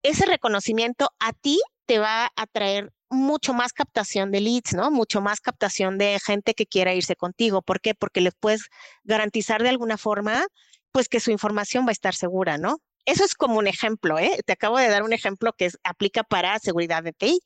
ese 0.03 0.25
reconocimiento 0.25 1.09
a 1.19 1.33
ti 1.33 1.59
te 1.85 1.99
va 1.99 2.31
a 2.35 2.47
traer 2.47 2.91
mucho 3.09 3.53
más 3.53 3.73
captación 3.73 4.31
de 4.31 4.41
leads, 4.41 4.73
¿no? 4.73 4.91
Mucho 4.91 5.21
más 5.21 5.41
captación 5.41 5.97
de 5.97 6.19
gente 6.19 6.53
que 6.53 6.67
quiera 6.67 6.93
irse 6.93 7.15
contigo. 7.15 7.61
¿Por 7.61 7.81
qué? 7.81 7.95
Porque 7.95 8.21
les 8.21 8.35
puedes 8.35 8.69
garantizar 9.03 9.63
de 9.63 9.69
alguna 9.69 9.97
forma, 9.97 10.45
pues 10.91 11.09
que 11.09 11.19
su 11.19 11.31
información 11.31 11.85
va 11.85 11.89
a 11.89 11.93
estar 11.93 12.13
segura, 12.15 12.57
¿no? 12.57 12.77
Eso 13.05 13.23
es 13.23 13.33
como 13.33 13.57
un 13.57 13.67
ejemplo, 13.67 14.19
¿eh? 14.19 14.39
Te 14.45 14.53
acabo 14.53 14.77
de 14.77 14.89
dar 14.89 15.03
un 15.03 15.13
ejemplo 15.13 15.53
que 15.53 15.71
aplica 15.83 16.23
para 16.23 16.59
seguridad 16.59 17.01
de 17.01 17.13
TI, 17.13 17.39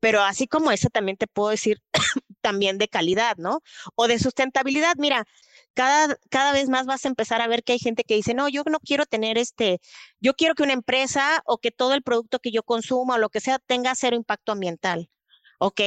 pero 0.00 0.22
así 0.22 0.46
como 0.46 0.72
eso 0.72 0.88
también 0.90 1.16
te 1.16 1.26
puedo 1.26 1.50
decir 1.50 1.80
también 2.42 2.78
de 2.78 2.88
calidad, 2.88 3.36
¿no? 3.38 3.60
O 3.94 4.08
de 4.08 4.18
sustentabilidad. 4.18 4.94
Mira, 4.98 5.24
cada, 5.74 6.16
cada 6.30 6.52
vez 6.52 6.68
más 6.68 6.86
vas 6.86 7.04
a 7.04 7.08
empezar 7.08 7.40
a 7.40 7.46
ver 7.46 7.62
que 7.62 7.72
hay 7.72 7.78
gente 7.78 8.04
que 8.04 8.14
dice, 8.14 8.34
no, 8.34 8.48
yo 8.48 8.62
no 8.66 8.78
quiero 8.80 9.06
tener 9.06 9.38
este, 9.38 9.80
yo 10.20 10.34
quiero 10.34 10.54
que 10.54 10.62
una 10.62 10.72
empresa 10.72 11.42
o 11.44 11.58
que 11.58 11.70
todo 11.70 11.94
el 11.94 12.02
producto 12.02 12.38
que 12.40 12.50
yo 12.50 12.62
consuma 12.62 13.14
o 13.14 13.18
lo 13.18 13.30
que 13.30 13.40
sea 13.40 13.58
tenga 13.58 13.94
cero 13.94 14.16
impacto 14.16 14.52
ambiental. 14.52 15.10
Ok, 15.58 15.80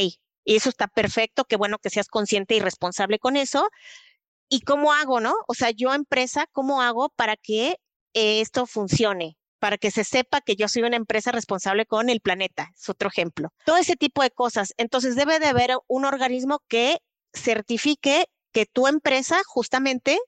y 0.45 0.55
eso 0.55 0.69
está 0.69 0.87
perfecto, 0.87 1.45
qué 1.45 1.55
bueno 1.55 1.79
que 1.79 1.89
seas 1.89 2.07
consciente 2.07 2.55
y 2.55 2.59
responsable 2.59 3.19
con 3.19 3.37
eso. 3.37 3.69
¿Y 4.49 4.61
cómo 4.61 4.93
hago, 4.93 5.19
no? 5.19 5.33
O 5.47 5.53
sea, 5.53 5.71
yo 5.71 5.93
empresa, 5.93 6.47
¿cómo 6.51 6.81
hago 6.81 7.09
para 7.09 7.37
que 7.37 7.77
esto 8.13 8.67
funcione? 8.67 9.37
Para 9.59 9.77
que 9.77 9.91
se 9.91 10.03
sepa 10.03 10.41
que 10.41 10.55
yo 10.55 10.67
soy 10.67 10.83
una 10.83 10.97
empresa 10.97 11.31
responsable 11.31 11.85
con 11.85 12.09
el 12.09 12.19
planeta, 12.19 12.69
es 12.75 12.89
otro 12.89 13.09
ejemplo. 13.09 13.49
Todo 13.65 13.77
ese 13.77 13.95
tipo 13.95 14.21
de 14.21 14.29
cosas. 14.31 14.73
Entonces 14.77 15.15
debe 15.15 15.39
de 15.39 15.47
haber 15.47 15.71
un 15.87 16.05
organismo 16.05 16.59
que 16.67 16.97
certifique 17.33 18.25
que 18.53 18.65
tu 18.65 18.87
empresa 18.87 19.41
justamente 19.45 20.19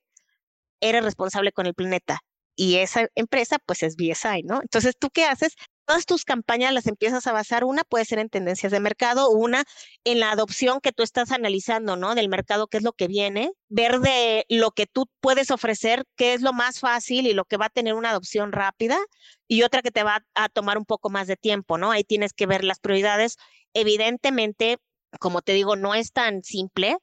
era 0.82 1.02
responsable 1.02 1.52
con 1.52 1.66
el 1.68 1.74
planeta 1.76 2.22
y 2.56 2.78
esa 2.78 3.08
empresa 3.16 3.58
pues 3.66 3.84
es 3.84 3.96
BSI, 3.96 4.44
¿no? 4.44 4.62
Entonces, 4.62 4.96
¿tú 5.00 5.10
qué 5.10 5.26
haces? 5.26 5.56
todas 5.86 6.06
tus 6.06 6.26
campañas 6.26 6.74
las 6.74 6.88
empiezas 6.88 7.26
a 7.28 7.32
basar, 7.32 7.64
una 7.64 7.84
puede 7.84 8.06
ser 8.06 8.20
en 8.20 8.30
tendencias 8.30 8.72
de 8.72 8.80
mercado, 8.80 9.30
una 9.30 9.64
en 10.04 10.20
la 10.20 10.32
adopción 10.32 10.82
que 10.82 10.92
tú 10.92 11.04
estás 11.04 11.32
analizando, 11.32 11.96
¿no? 11.96 12.16
Del 12.16 12.30
mercado, 12.30 12.68
qué 12.68 12.78
es 12.78 12.84
lo 12.84 12.94
que 12.94 13.08
viene, 13.08 13.52
ver 13.70 14.00
de 14.00 14.46
lo 14.50 14.72
que 14.72 14.88
tú 14.88 15.08
puedes 15.22 15.52
ofrecer, 15.52 16.04
qué 16.16 16.34
es 16.34 16.42
lo 16.42 16.54
más 16.54 16.80
fácil 16.80 17.28
y 17.28 17.34
lo 17.34 17.46
que 17.46 17.58
va 17.58 17.68
a 17.68 17.70
tener 17.70 17.94
una 17.94 18.10
adopción 18.10 18.52
rápida, 18.52 18.98
y 19.48 19.64
otra 19.64 19.82
que 19.82 19.92
te 19.92 20.04
va 20.04 20.26
a 20.34 20.50
tomar 20.50 20.78
un 20.78 20.86
poco 20.86 21.10
más 21.10 21.28
de 21.28 21.38
tiempo, 21.38 21.78
¿no? 21.78 21.92
Ahí 21.92 22.04
tienes 22.04 22.34
que 22.34 22.48
ver 22.48 22.64
las 22.64 22.80
prioridades. 22.80 23.38
Evidentemente, 23.74 24.78
como 25.20 25.42
te 25.42 25.54
digo, 25.54 25.76
no 25.76 25.94
es 25.94 26.12
tan 26.12 26.44
simple 26.44 26.98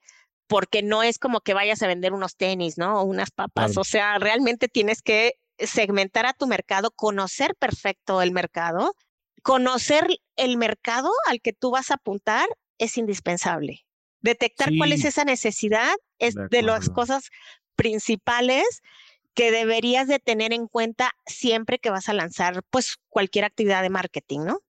porque 0.53 0.83
no 0.83 1.03
es 1.03 1.19
como 1.19 1.41
que 1.41 1.55
vayas 1.55 1.83
a 1.83 1.87
vender 1.87 2.13
unos 2.13 2.37
tenis, 2.37 2.77
¿no? 2.77 3.01
O 3.01 3.05
unas 3.05 3.31
papas. 3.31 3.79
O 3.79 3.85
sea, 3.85 4.19
realmente 4.19 4.69
tienes 4.69 5.01
que 5.01 5.37
segmentar 5.59 6.27
a 6.27 6.35
tu 6.35 6.47
mercado, 6.47 6.91
conocer 6.91 7.55
perfecto 7.55 8.21
el 8.21 8.33
mercado. 8.33 8.95
Conocer 9.43 10.07
el 10.37 10.59
mercado 10.59 11.11
al 11.27 11.41
que 11.41 11.55
tú 11.55 11.71
vas 11.71 11.91
a 11.91 11.95
apuntar 11.95 12.47
es 12.77 12.99
indispensable. 12.99 13.87
Detectar 14.21 14.69
cuál 14.77 14.93
es 14.93 15.07
esa 15.07 15.25
necesidad 15.25 15.95
es 16.19 16.35
de, 16.51 16.63
las 16.63 16.91
cosas 16.91 17.31
principales 17.75 18.83
que 19.33 19.51
deberías 19.51 20.07
de 20.07 20.19
tener 20.19 20.53
en 20.53 20.69
cuenta 20.69 21.13
siempre 21.25 21.79
que 21.79 21.89
vas 21.89 22.11
a 22.11 22.13
lanzar 22.13 22.63
pues 22.69 22.99
cualquier 23.09 23.47
actividad 23.47 23.81
de 23.81 23.89
marketing, 23.89 24.41
¿no? 24.41 24.61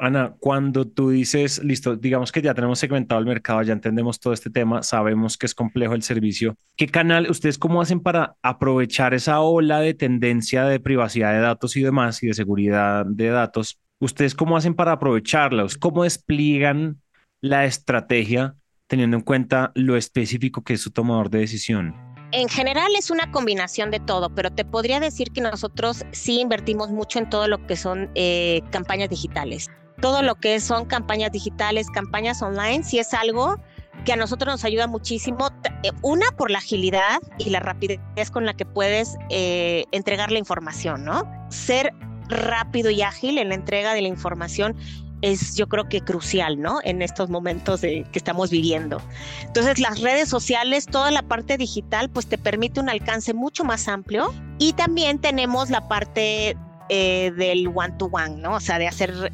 Ana, 0.00 0.36
cuando 0.38 0.86
tú 0.86 1.10
dices, 1.10 1.62
listo, 1.62 1.96
digamos 1.96 2.30
que 2.30 2.40
ya 2.40 2.54
tenemos 2.54 2.78
segmentado 2.78 3.20
el 3.20 3.26
mercado, 3.26 3.62
ya 3.62 3.72
entendemos 3.72 4.20
todo 4.20 4.32
este 4.32 4.48
tema, 4.48 4.82
sabemos 4.82 5.36
que 5.36 5.46
es 5.46 5.54
complejo 5.54 5.94
el 5.94 6.02
servicio, 6.02 6.56
¿qué 6.76 6.86
canal, 6.86 7.28
ustedes 7.30 7.58
cómo 7.58 7.80
hacen 7.80 8.00
para 8.00 8.36
aprovechar 8.42 9.12
esa 9.12 9.40
ola 9.40 9.80
de 9.80 9.94
tendencia 9.94 10.64
de 10.64 10.78
privacidad 10.78 11.32
de 11.32 11.40
datos 11.40 11.76
y 11.76 11.82
demás 11.82 12.22
y 12.22 12.28
de 12.28 12.34
seguridad 12.34 13.04
de 13.06 13.28
datos? 13.28 13.78
¿Ustedes 13.98 14.34
cómo 14.34 14.56
hacen 14.56 14.74
para 14.74 14.92
aprovecharlos? 14.92 15.76
¿Cómo 15.76 16.04
despliegan 16.04 17.02
la 17.40 17.64
estrategia 17.64 18.54
teniendo 18.86 19.16
en 19.16 19.22
cuenta 19.22 19.72
lo 19.74 19.96
específico 19.96 20.62
que 20.62 20.74
es 20.74 20.80
su 20.80 20.92
tomador 20.92 21.28
de 21.28 21.40
decisión? 21.40 21.94
En 22.30 22.48
general 22.48 22.92
es 22.96 23.10
una 23.10 23.32
combinación 23.32 23.90
de 23.90 24.00
todo, 24.00 24.34
pero 24.34 24.50
te 24.50 24.64
podría 24.64 25.00
decir 25.00 25.30
que 25.32 25.40
nosotros 25.40 26.04
sí 26.12 26.40
invertimos 26.40 26.90
mucho 26.90 27.18
en 27.18 27.28
todo 27.28 27.48
lo 27.48 27.66
que 27.66 27.74
son 27.74 28.10
eh, 28.14 28.60
campañas 28.70 29.08
digitales 29.08 29.70
todo 30.00 30.22
lo 30.22 30.34
que 30.36 30.60
son 30.60 30.84
campañas 30.84 31.32
digitales, 31.32 31.88
campañas 31.90 32.42
online, 32.42 32.84
si 32.84 32.98
es 32.98 33.14
algo 33.14 33.56
que 34.04 34.12
a 34.12 34.16
nosotros 34.16 34.54
nos 34.54 34.64
ayuda 34.64 34.86
muchísimo. 34.86 35.50
Eh, 35.82 35.90
una, 36.02 36.26
por 36.36 36.50
la 36.50 36.58
agilidad 36.58 37.18
y 37.38 37.50
la 37.50 37.60
rapidez 37.60 38.30
con 38.32 38.46
la 38.46 38.54
que 38.54 38.64
puedes 38.64 39.16
eh, 39.30 39.84
entregar 39.92 40.30
la 40.30 40.38
información, 40.38 41.04
¿no? 41.04 41.22
Ser 41.50 41.92
rápido 42.28 42.90
y 42.90 43.02
ágil 43.02 43.38
en 43.38 43.48
la 43.48 43.54
entrega 43.54 43.94
de 43.94 44.02
la 44.02 44.08
información 44.08 44.76
es 45.20 45.56
yo 45.56 45.68
creo 45.68 45.88
que 45.88 46.00
crucial, 46.00 46.60
¿no? 46.60 46.78
En 46.84 47.02
estos 47.02 47.28
momentos 47.28 47.80
de, 47.80 48.04
que 48.12 48.18
estamos 48.18 48.50
viviendo. 48.50 49.02
Entonces 49.42 49.78
las 49.78 50.00
redes 50.00 50.28
sociales, 50.28 50.86
toda 50.86 51.10
la 51.10 51.22
parte 51.22 51.56
digital, 51.56 52.08
pues 52.08 52.26
te 52.26 52.38
permite 52.38 52.80
un 52.80 52.88
alcance 52.88 53.34
mucho 53.34 53.64
más 53.64 53.88
amplio 53.88 54.32
y 54.58 54.74
también 54.74 55.18
tenemos 55.18 55.70
la 55.70 55.88
parte 55.88 56.56
eh, 56.88 57.32
del 57.36 57.66
one-to-one, 57.66 58.36
¿no? 58.36 58.54
O 58.54 58.60
sea, 58.60 58.78
de 58.78 58.86
hacer 58.86 59.32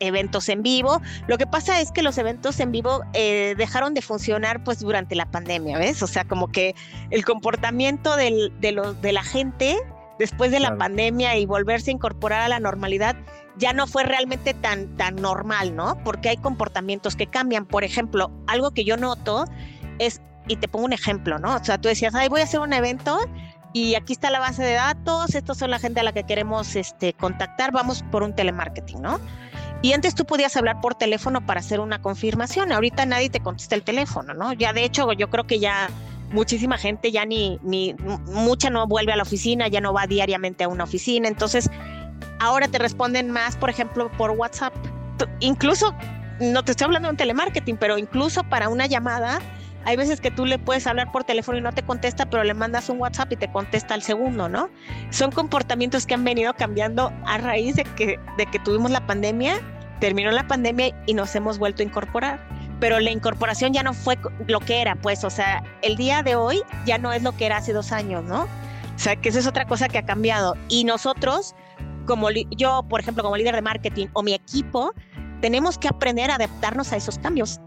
eventos 0.00 0.48
en 0.48 0.62
vivo. 0.62 1.00
Lo 1.26 1.38
que 1.38 1.46
pasa 1.46 1.80
es 1.80 1.92
que 1.92 2.02
los 2.02 2.18
eventos 2.18 2.60
en 2.60 2.72
vivo 2.72 3.02
eh, 3.12 3.54
dejaron 3.56 3.94
de 3.94 4.02
funcionar 4.02 4.62
pues 4.64 4.80
durante 4.80 5.14
la 5.14 5.30
pandemia, 5.30 5.78
¿ves? 5.78 6.02
O 6.02 6.06
sea, 6.06 6.24
como 6.24 6.48
que 6.48 6.74
el 7.10 7.24
comportamiento 7.24 8.16
de, 8.16 8.50
de 8.60 9.12
la 9.12 9.22
gente 9.22 9.76
después 10.18 10.50
de 10.50 10.60
la 10.60 10.76
pandemia 10.76 11.36
y 11.36 11.46
volverse 11.46 11.90
a 11.90 11.94
incorporar 11.94 12.42
a 12.42 12.48
la 12.48 12.60
normalidad 12.60 13.16
ya 13.58 13.72
no 13.72 13.86
fue 13.86 14.04
realmente 14.04 14.54
tan, 14.54 14.96
tan 14.96 15.16
normal, 15.16 15.74
¿no? 15.74 15.98
Porque 16.04 16.28
hay 16.28 16.36
comportamientos 16.36 17.16
que 17.16 17.26
cambian. 17.26 17.66
Por 17.66 17.84
ejemplo, 17.84 18.30
algo 18.46 18.70
que 18.72 18.84
yo 18.84 18.96
noto 18.96 19.46
es, 19.98 20.20
y 20.46 20.56
te 20.56 20.68
pongo 20.68 20.84
un 20.84 20.92
ejemplo, 20.92 21.38
¿no? 21.38 21.56
O 21.56 21.64
sea, 21.64 21.78
tú 21.78 21.88
decías, 21.88 22.14
ay, 22.14 22.28
voy 22.28 22.42
a 22.42 22.44
hacer 22.44 22.60
un 22.60 22.72
evento 22.72 23.18
y 23.72 23.94
aquí 23.94 24.12
está 24.12 24.30
la 24.30 24.40
base 24.40 24.62
de 24.62 24.72
datos, 24.72 25.34
estos 25.34 25.58
son 25.58 25.70
la 25.70 25.78
gente 25.78 26.00
a 26.00 26.02
la 26.02 26.12
que 26.12 26.24
queremos 26.24 26.76
este, 26.76 27.12
contactar, 27.12 27.72
vamos 27.72 28.04
por 28.10 28.22
un 28.22 28.34
telemarketing, 28.34 29.02
¿no? 29.02 29.20
Y 29.86 29.92
antes 29.92 30.16
tú 30.16 30.24
podías 30.24 30.56
hablar 30.56 30.80
por 30.80 30.96
teléfono 30.96 31.46
para 31.46 31.60
hacer 31.60 31.78
una 31.78 32.02
confirmación, 32.02 32.72
ahorita 32.72 33.06
nadie 33.06 33.30
te 33.30 33.38
contesta 33.38 33.76
el 33.76 33.84
teléfono, 33.84 34.34
¿no? 34.34 34.52
Ya 34.52 34.72
de 34.72 34.82
hecho 34.82 35.12
yo 35.12 35.30
creo 35.30 35.46
que 35.46 35.60
ya 35.60 35.90
muchísima 36.32 36.76
gente 36.76 37.12
ya 37.12 37.24
ni, 37.24 37.60
ni 37.62 37.94
mucha 38.26 38.68
no 38.68 38.88
vuelve 38.88 39.12
a 39.12 39.16
la 39.16 39.22
oficina, 39.22 39.68
ya 39.68 39.80
no 39.80 39.92
va 39.92 40.08
diariamente 40.08 40.64
a 40.64 40.68
una 40.68 40.82
oficina, 40.82 41.28
entonces 41.28 41.70
ahora 42.40 42.66
te 42.66 42.78
responden 42.78 43.30
más, 43.30 43.56
por 43.56 43.70
ejemplo, 43.70 44.10
por 44.18 44.32
WhatsApp. 44.32 44.74
Incluso, 45.38 45.94
no 46.40 46.64
te 46.64 46.72
estoy 46.72 46.86
hablando 46.86 47.06
de 47.06 47.10
un 47.12 47.16
telemarketing, 47.16 47.76
pero 47.76 47.96
incluso 47.96 48.42
para 48.42 48.68
una 48.68 48.86
llamada, 48.86 49.38
hay 49.84 49.96
veces 49.96 50.20
que 50.20 50.32
tú 50.32 50.46
le 50.46 50.58
puedes 50.58 50.84
hablar 50.88 51.12
por 51.12 51.22
teléfono 51.22 51.58
y 51.58 51.60
no 51.60 51.72
te 51.72 51.84
contesta, 51.84 52.28
pero 52.28 52.42
le 52.42 52.54
mandas 52.54 52.88
un 52.88 53.00
WhatsApp 53.00 53.30
y 53.30 53.36
te 53.36 53.52
contesta 53.52 53.94
al 53.94 54.02
segundo, 54.02 54.48
¿no? 54.48 54.68
Son 55.10 55.30
comportamientos 55.30 56.06
que 56.06 56.14
han 56.14 56.24
venido 56.24 56.54
cambiando 56.54 57.12
a 57.24 57.38
raíz 57.38 57.76
de 57.76 57.84
que, 57.84 58.18
de 58.36 58.46
que 58.46 58.58
tuvimos 58.58 58.90
la 58.90 59.06
pandemia, 59.06 59.60
terminó 60.00 60.30
la 60.30 60.46
pandemia 60.46 60.94
y 61.06 61.14
nos 61.14 61.34
hemos 61.34 61.58
vuelto 61.58 61.82
a 61.82 61.86
incorporar. 61.86 62.40
Pero 62.80 63.00
la 63.00 63.10
incorporación 63.10 63.72
ya 63.72 63.82
no 63.82 63.94
fue 63.94 64.18
lo 64.46 64.60
que 64.60 64.82
era, 64.82 64.96
pues, 64.96 65.24
o 65.24 65.30
sea, 65.30 65.64
el 65.82 65.96
día 65.96 66.22
de 66.22 66.36
hoy 66.36 66.62
ya 66.84 66.98
no 66.98 67.12
es 67.12 67.22
lo 67.22 67.32
que 67.32 67.46
era 67.46 67.56
hace 67.56 67.72
dos 67.72 67.90
años, 67.90 68.22
¿no? 68.24 68.42
O 68.42 68.98
sea, 68.98 69.16
que 69.16 69.30
esa 69.30 69.38
es 69.38 69.46
otra 69.46 69.66
cosa 69.66 69.88
que 69.88 69.96
ha 69.96 70.04
cambiado. 70.04 70.56
Y 70.68 70.84
nosotros, 70.84 71.54
como 72.06 72.28
yo, 72.30 72.84
por 72.88 73.00
ejemplo, 73.00 73.22
como 73.22 73.36
líder 73.36 73.54
de 73.54 73.62
marketing 73.62 74.08
o 74.12 74.22
mi 74.22 74.34
equipo, 74.34 74.92
tenemos 75.40 75.78
que 75.78 75.88
aprender 75.88 76.30
a 76.30 76.34
adaptarnos 76.34 76.92
a 76.92 76.96
esos 76.96 77.18
cambios 77.18 77.60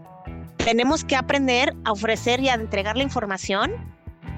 tenemos 0.64 1.04
que 1.04 1.16
aprender 1.16 1.74
a 1.84 1.92
ofrecer 1.92 2.40
y 2.40 2.48
a 2.48 2.54
entregar 2.54 2.96
la 2.96 3.02
información, 3.02 3.72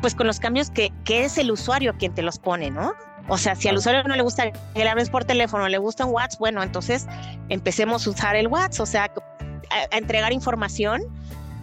pues 0.01 0.15
con 0.15 0.27
los 0.27 0.41
cambios 0.41 0.71
que, 0.71 0.93
que 1.05 1.25
es 1.25 1.37
el 1.37 1.51
usuario 1.51 1.95
quien 1.99 2.15
te 2.15 2.23
los 2.23 2.39
pone, 2.39 2.71
¿no? 2.71 2.93
O 3.29 3.39
sea, 3.39 3.55
si 3.55 3.69
al 3.69 3.77
usuario 3.77 4.03
no 4.05 4.17
le 4.17 4.23
gusta 4.23 4.51
que 4.51 4.61
le 4.75 4.89
hables 4.89 5.11
por 5.11 5.25
teléfono, 5.25 5.69
le 5.69 5.79
gusta 5.79 6.05
un 6.05 6.13
WhatsApp, 6.13 6.41
bueno, 6.41 6.63
entonces 6.63 7.07
empecemos 7.49 8.07
a 8.07 8.11
usar 8.11 8.37
el 8.37 8.49
WhatsApp, 8.49 8.83
o 8.83 8.87
sea, 8.87 9.13
a, 9.71 9.97
entregar 9.97 10.33
información 10.33 11.03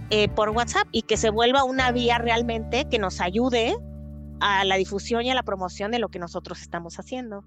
eh, 0.09 0.29
por 0.29 0.49
WhatsApp 0.49 0.87
y 0.91 1.03
que 1.03 1.17
se 1.17 1.29
vuelva 1.29 1.63
una 1.63 1.91
vía 1.91 2.17
realmente 2.17 2.87
que 2.89 2.97
nos 2.97 3.21
ayude 3.21 3.75
a 4.39 4.63
la 4.63 4.75
difusión 4.75 5.23
y 5.23 5.31
a 5.31 5.35
la 5.35 5.43
promoción 5.43 5.91
de 5.91 5.99
lo 5.99 6.09
que 6.09 6.19
nosotros 6.19 6.61
estamos 6.61 6.97
haciendo. 6.97 7.43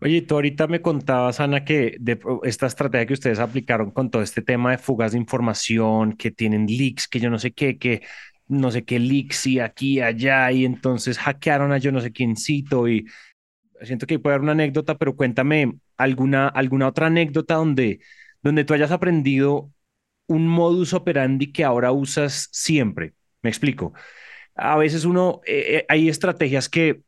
Oye, 0.00 0.20
tú 0.20 0.34
ahorita 0.34 0.66
me 0.66 0.82
contabas, 0.82 1.40
Ana, 1.40 1.64
que 1.64 1.96
de 1.98 2.18
esta 2.42 2.66
estrategia 2.66 3.06
que 3.06 3.14
ustedes 3.14 3.38
aplicaron 3.38 3.90
con 3.90 4.10
todo 4.10 4.20
este 4.20 4.42
tema 4.42 4.72
de 4.72 4.78
fugas 4.78 5.12
de 5.12 5.18
información, 5.18 6.12
que 6.12 6.30
tienen 6.30 6.66
leaks, 6.66 7.08
que 7.08 7.20
yo 7.20 7.30
no 7.30 7.38
sé 7.38 7.52
qué, 7.52 7.78
que 7.78 8.02
no 8.48 8.70
sé 8.70 8.84
qué 8.84 8.98
leaks 8.98 9.46
y 9.46 9.60
aquí 9.60 10.00
allá, 10.00 10.50
y 10.52 10.64
entonces 10.64 11.18
hackearon 11.18 11.72
a 11.72 11.78
yo 11.78 11.92
no 11.92 12.00
sé 12.00 12.12
quiéncito 12.12 12.88
y 12.88 13.06
siento 13.82 14.06
que 14.06 14.18
puede 14.18 14.34
haber 14.34 14.42
una 14.42 14.52
anécdota, 14.52 14.96
pero 14.98 15.16
cuéntame 15.16 15.74
alguna, 15.96 16.48
alguna 16.48 16.88
otra 16.88 17.06
anécdota 17.06 17.54
donde, 17.54 18.00
donde 18.42 18.64
tú 18.64 18.74
hayas 18.74 18.90
aprendido 18.90 19.70
un 20.26 20.46
modus 20.48 20.92
operandi 20.94 21.52
que 21.52 21.64
ahora 21.64 21.92
usas 21.92 22.48
siempre. 22.52 23.14
Me 23.42 23.50
explico. 23.50 23.92
A 24.54 24.76
veces 24.76 25.04
uno, 25.04 25.40
eh, 25.46 25.78
eh, 25.78 25.86
hay 25.88 26.08
estrategias 26.08 26.68
que 26.68 27.02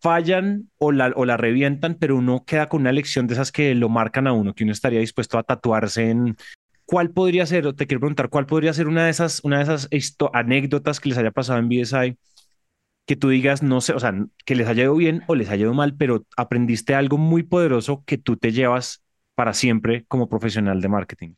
fallan 0.00 0.70
o 0.78 0.92
la, 0.92 1.12
o 1.14 1.24
la 1.24 1.36
revientan, 1.36 1.94
pero 1.94 2.16
uno 2.16 2.44
queda 2.44 2.68
con 2.68 2.82
una 2.82 2.92
lección 2.92 3.26
de 3.26 3.34
esas 3.34 3.52
que 3.52 3.74
lo 3.74 3.88
marcan 3.88 4.26
a 4.26 4.32
uno, 4.32 4.54
que 4.54 4.64
uno 4.64 4.72
estaría 4.72 5.00
dispuesto 5.00 5.38
a 5.38 5.42
tatuarse 5.42 6.10
en... 6.10 6.36
¿Cuál 6.86 7.10
podría 7.10 7.44
ser, 7.46 7.66
o 7.66 7.74
te 7.74 7.86
quiero 7.86 8.00
preguntar, 8.00 8.28
cuál 8.30 8.46
podría 8.46 8.72
ser 8.72 8.86
una 8.86 9.04
de 9.04 9.10
esas, 9.10 9.40
una 9.44 9.58
de 9.58 9.64
esas 9.64 9.88
anécdotas 10.32 11.00
que 11.00 11.08
les 11.08 11.18
haya 11.18 11.32
pasado 11.32 11.58
en 11.58 11.68
BSI 11.68 12.16
que 13.06 13.16
tú 13.16 13.28
digas, 13.28 13.62
no 13.62 13.80
sé, 13.80 13.92
o 13.92 14.00
sea, 14.00 14.12
que 14.44 14.54
les 14.54 14.66
haya 14.68 14.84
ido 14.84 14.94
bien 14.94 15.22
o 15.28 15.34
les 15.34 15.48
haya 15.48 15.62
ido 15.62 15.74
mal, 15.74 15.96
pero 15.96 16.26
aprendiste 16.36 16.94
algo 16.94 17.18
muy 17.18 17.44
poderoso 17.44 18.02
que 18.04 18.18
tú 18.18 18.36
te 18.36 18.52
llevas 18.52 19.04
para 19.34 19.52
siempre 19.52 20.04
como 20.06 20.28
profesional 20.28 20.80
de 20.80 20.88
marketing? 20.88 21.34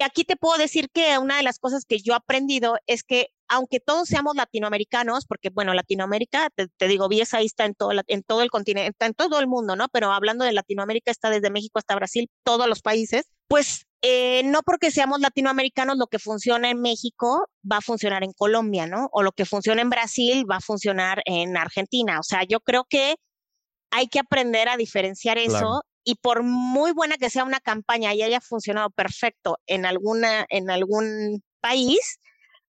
Aquí 0.00 0.24
te 0.24 0.36
puedo 0.36 0.58
decir 0.58 0.90
que 0.92 1.18
una 1.18 1.38
de 1.38 1.42
las 1.42 1.58
cosas 1.58 1.84
que 1.84 1.98
yo 1.98 2.12
he 2.12 2.16
aprendido 2.16 2.76
es 2.86 3.02
que 3.02 3.28
aunque 3.48 3.80
todos 3.80 4.08
seamos 4.08 4.36
latinoamericanos, 4.36 5.24
porque 5.26 5.48
bueno, 5.50 5.74
Latinoamérica, 5.74 6.50
te, 6.54 6.88
digo, 6.88 7.08
ahí 7.32 7.46
está 7.46 7.64
en 7.64 7.74
todo, 7.74 7.90
en 8.06 8.22
todo 8.22 8.42
el 8.42 8.50
continente, 8.50 8.90
está 8.90 9.06
en 9.06 9.14
todo 9.14 9.40
el 9.40 9.46
mundo, 9.46 9.74
¿no? 9.74 9.88
Pero 9.88 10.12
hablando 10.12 10.44
de 10.44 10.52
Latinoamérica, 10.52 11.10
está 11.10 11.30
desde 11.30 11.50
México 11.50 11.78
hasta 11.78 11.96
Brasil, 11.96 12.28
todos 12.44 12.68
los 12.68 12.82
países, 12.82 13.30
pues 13.48 13.87
eh, 14.02 14.42
no 14.44 14.62
porque 14.62 14.90
seamos 14.90 15.20
latinoamericanos, 15.20 15.96
lo 15.98 16.06
que 16.06 16.18
funciona 16.18 16.70
en 16.70 16.80
México 16.80 17.48
va 17.70 17.78
a 17.78 17.80
funcionar 17.80 18.22
en 18.22 18.32
Colombia, 18.32 18.86
¿no? 18.86 19.08
O 19.12 19.22
lo 19.22 19.32
que 19.32 19.44
funciona 19.44 19.82
en 19.82 19.90
Brasil 19.90 20.44
va 20.48 20.56
a 20.56 20.60
funcionar 20.60 21.22
en 21.24 21.56
Argentina. 21.56 22.20
O 22.20 22.22
sea, 22.22 22.44
yo 22.44 22.60
creo 22.60 22.86
que 22.88 23.16
hay 23.90 24.06
que 24.08 24.20
aprender 24.20 24.68
a 24.68 24.76
diferenciar 24.76 25.38
eso 25.38 25.82
y 26.04 26.14
por 26.16 26.42
muy 26.42 26.92
buena 26.92 27.16
que 27.16 27.30
sea 27.30 27.44
una 27.44 27.60
campaña 27.60 28.14
y 28.14 28.22
haya 28.22 28.40
funcionado 28.40 28.90
perfecto 28.90 29.58
en 29.66 29.84
alguna 29.84 30.46
en 30.48 30.70
algún 30.70 31.42
país, 31.60 32.20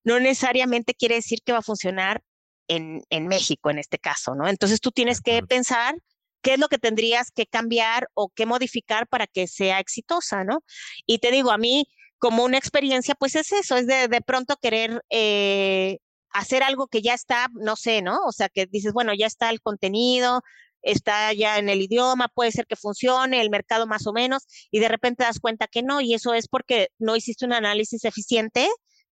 no 0.03 0.19
necesariamente 0.19 0.95
quiere 0.95 1.15
decir 1.15 1.39
que 1.45 1.51
va 1.51 1.59
a 1.59 1.63
funcionar 1.63 2.23
en, 2.67 3.03
en 3.09 3.27
México 3.27 3.69
en 3.69 3.79
este 3.79 3.99
caso, 3.99 4.33
¿no? 4.33 4.47
Entonces 4.47 4.81
tú 4.81 4.91
tienes 4.91 5.21
que 5.21 5.43
pensar 5.43 5.95
qué 6.41 6.53
es 6.53 6.59
lo 6.59 6.69
que 6.69 6.77
tendrías 6.77 7.31
que 7.31 7.45
cambiar 7.45 8.09
o 8.13 8.29
qué 8.29 8.45
modificar 8.45 9.07
para 9.07 9.27
que 9.27 9.47
sea 9.47 9.79
exitosa, 9.79 10.43
¿no? 10.43 10.63
Y 11.05 11.19
te 11.19 11.31
digo, 11.31 11.51
a 11.51 11.57
mí 11.57 11.87
como 12.17 12.43
una 12.43 12.57
experiencia, 12.57 13.15
pues 13.15 13.35
es 13.35 13.51
eso, 13.51 13.77
es 13.77 13.87
de, 13.87 14.07
de 14.07 14.21
pronto 14.21 14.57
querer 14.61 15.01
eh, 15.09 15.99
hacer 16.31 16.63
algo 16.63 16.87
que 16.87 17.01
ya 17.01 17.13
está, 17.13 17.47
no 17.53 17.75
sé, 17.75 18.01
¿no? 18.01 18.19
O 18.25 18.31
sea, 18.31 18.49
que 18.49 18.65
dices, 18.65 18.93
bueno, 18.93 19.13
ya 19.13 19.25
está 19.27 19.49
el 19.49 19.61
contenido, 19.61 20.41
está 20.81 21.33
ya 21.33 21.57
en 21.57 21.69
el 21.69 21.81
idioma, 21.81 22.27
puede 22.29 22.51
ser 22.51 22.67
que 22.67 22.75
funcione, 22.75 23.41
el 23.41 23.49
mercado 23.49 23.87
más 23.87 24.07
o 24.07 24.13
menos, 24.13 24.45
y 24.71 24.79
de 24.79 24.89
repente 24.89 25.23
das 25.23 25.39
cuenta 25.39 25.67
que 25.67 25.83
no, 25.83 26.01
y 26.01 26.13
eso 26.13 26.33
es 26.33 26.47
porque 26.47 26.89
no 26.99 27.15
hiciste 27.15 27.45
un 27.45 27.53
análisis 27.53 28.05
eficiente 28.05 28.67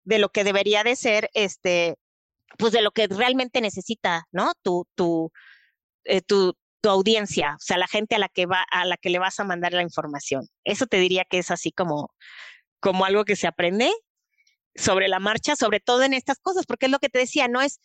de 0.05 0.19
lo 0.19 0.31
que 0.31 0.45
debería 0.45 0.85
de 0.85 0.97
ser, 0.97 1.31
este, 1.35 1.97
pues 2.59 2.73
de 2.73 2.83
lo 2.83 2.93
que 2.93 3.07
realmente 3.09 3.61
necesita, 3.61 4.27
¿no? 4.33 4.53
Tu, 4.63 4.87
tu, 4.95 5.33
eh, 6.05 6.23
tu, 6.23 6.55
tu 6.87 6.91
audiencia, 6.91 7.57
o 7.57 7.65
sea, 7.65 7.79
la 7.79 7.89
gente 7.89 8.15
a 8.15 8.21
la 8.21 8.29
que 8.29 8.47
va, 8.47 8.65
a 8.71 8.85
la 8.85 8.97
que 8.97 9.11
le 9.11 9.19
vas 9.19 9.41
a 9.41 9.45
mandar 9.45 9.73
la 9.73 9.83
información. 9.83 10.47
Eso 10.63 10.87
te 10.87 10.99
diría 10.99 11.25
que 11.25 11.39
es 11.39 11.51
así 11.51 11.73
como, 11.73 12.13
como 12.79 13.05
algo 13.05 13.25
que 13.25 13.35
se 13.35 13.49
aprende 13.49 13.91
sobre 14.77 15.09
la 15.09 15.19
marcha, 15.19 15.57
sobre 15.57 15.81
todo 15.81 16.05
en 16.05 16.15
estas 16.15 16.39
cosas, 16.39 16.65
porque 16.65 16.87
es 16.87 16.93
lo 16.93 17.01
que 17.01 17.09
te 17.09 17.19
decía, 17.19 17.49
no 17.49 17.61
es, 17.61 17.81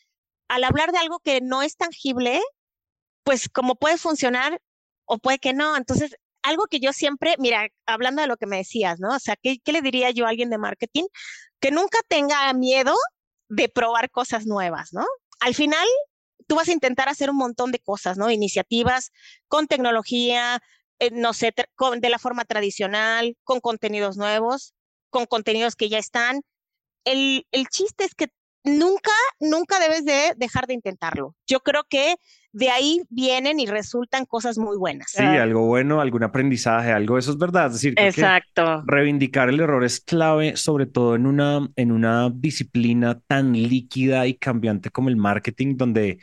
al 0.50 0.64
hablar 0.64 0.92
de 0.92 1.00
algo 1.00 1.20
que 1.20 1.42
no 1.42 1.64
es 1.64 1.78
tangible, 1.78 2.40
pues 3.24 3.50
como 3.50 3.74
puede 3.74 3.98
funcionar 3.98 4.62
o 5.06 5.18
puede 5.18 5.40
que 5.40 5.54
no. 5.54 5.76
Entonces, 5.76 6.16
algo 6.44 6.66
que 6.70 6.80
yo 6.80 6.94
siempre, 6.94 7.34
mira, 7.40 7.70
hablando 7.88 8.22
de 8.22 8.28
lo 8.28 8.38
que 8.38 8.46
me 8.46 8.58
decías, 8.58 9.00
¿no? 9.00 9.16
O 9.16 9.20
sea, 9.20 9.36
¿qué, 9.36 9.58
qué 9.64 9.72
le 9.72 9.82
diría 9.82 10.12
yo 10.12 10.28
a 10.28 10.30
alguien 10.30 10.52
de 10.52 10.60
marketing? 10.60 11.06
Que 11.60 11.72
nunca 11.72 11.98
tenga 12.08 12.54
miedo 12.54 12.94
de 13.50 13.68
probar 13.68 14.12
cosas 14.12 14.46
nuevas, 14.46 14.94
¿no? 14.94 15.08
Al 15.40 15.56
final, 15.56 15.88
tú 16.48 16.56
vas 16.56 16.68
a 16.70 16.74
intentar 16.74 17.10
hacer 17.10 17.30
un 17.30 17.38
montón 17.38 17.72
de 17.72 17.80
cosas, 17.80 18.18
¿no? 18.18 18.30
Iniciativas 18.32 19.12
con 19.48 19.68
tecnología, 19.68 20.62
eh, 21.00 21.10
no 21.12 21.34
sé, 21.34 21.54
con, 21.76 22.00
de 22.02 22.10
la 22.10 22.20
forma 22.20 22.46
tradicional, 22.46 23.38
con 23.44 23.60
contenidos 23.60 24.18
nuevos, 24.18 24.74
con 25.10 25.26
contenidos 25.26 25.76
que 25.76 25.90
ya 25.90 25.98
están. 26.00 26.42
El, 27.06 27.48
el 27.52 27.68
chiste 27.68 28.06
es 28.06 28.16
que 28.16 28.28
nunca, 28.64 29.12
nunca 29.40 29.80
debes 29.80 30.06
de 30.06 30.34
dejar 30.38 30.68
de 30.68 30.74
intentarlo. 30.74 31.36
Yo 31.48 31.60
creo 31.62 31.84
que 31.90 32.16
de 32.54 32.70
ahí 32.70 33.02
vienen 33.10 33.60
y 33.60 33.66
resultan 33.66 34.26
cosas 34.26 34.58
muy 34.58 34.78
buenas. 34.78 35.12
Sí, 35.12 35.24
algo 35.24 35.66
bueno, 35.66 36.02
algún 36.02 36.24
aprendizaje, 36.24 36.92
algo, 36.92 37.18
eso 37.18 37.32
es 37.32 37.38
verdad. 37.38 37.68
Es 37.68 37.74
decir, 37.74 37.94
Exacto. 37.98 38.84
reivindicar 38.86 39.50
el 39.50 39.60
error 39.60 39.84
es 39.84 40.02
clave, 40.02 40.58
sobre 40.58 40.86
todo 40.86 41.16
en 41.16 41.26
una, 41.26 41.70
en 41.76 41.92
una 41.92 42.30
disciplina 42.30 43.20
tan 43.28 43.54
líquida 43.54 44.28
y 44.28 44.36
cambiante 44.36 44.90
como 44.90 45.10
el 45.10 45.16
marketing, 45.16 45.78
donde, 45.78 46.20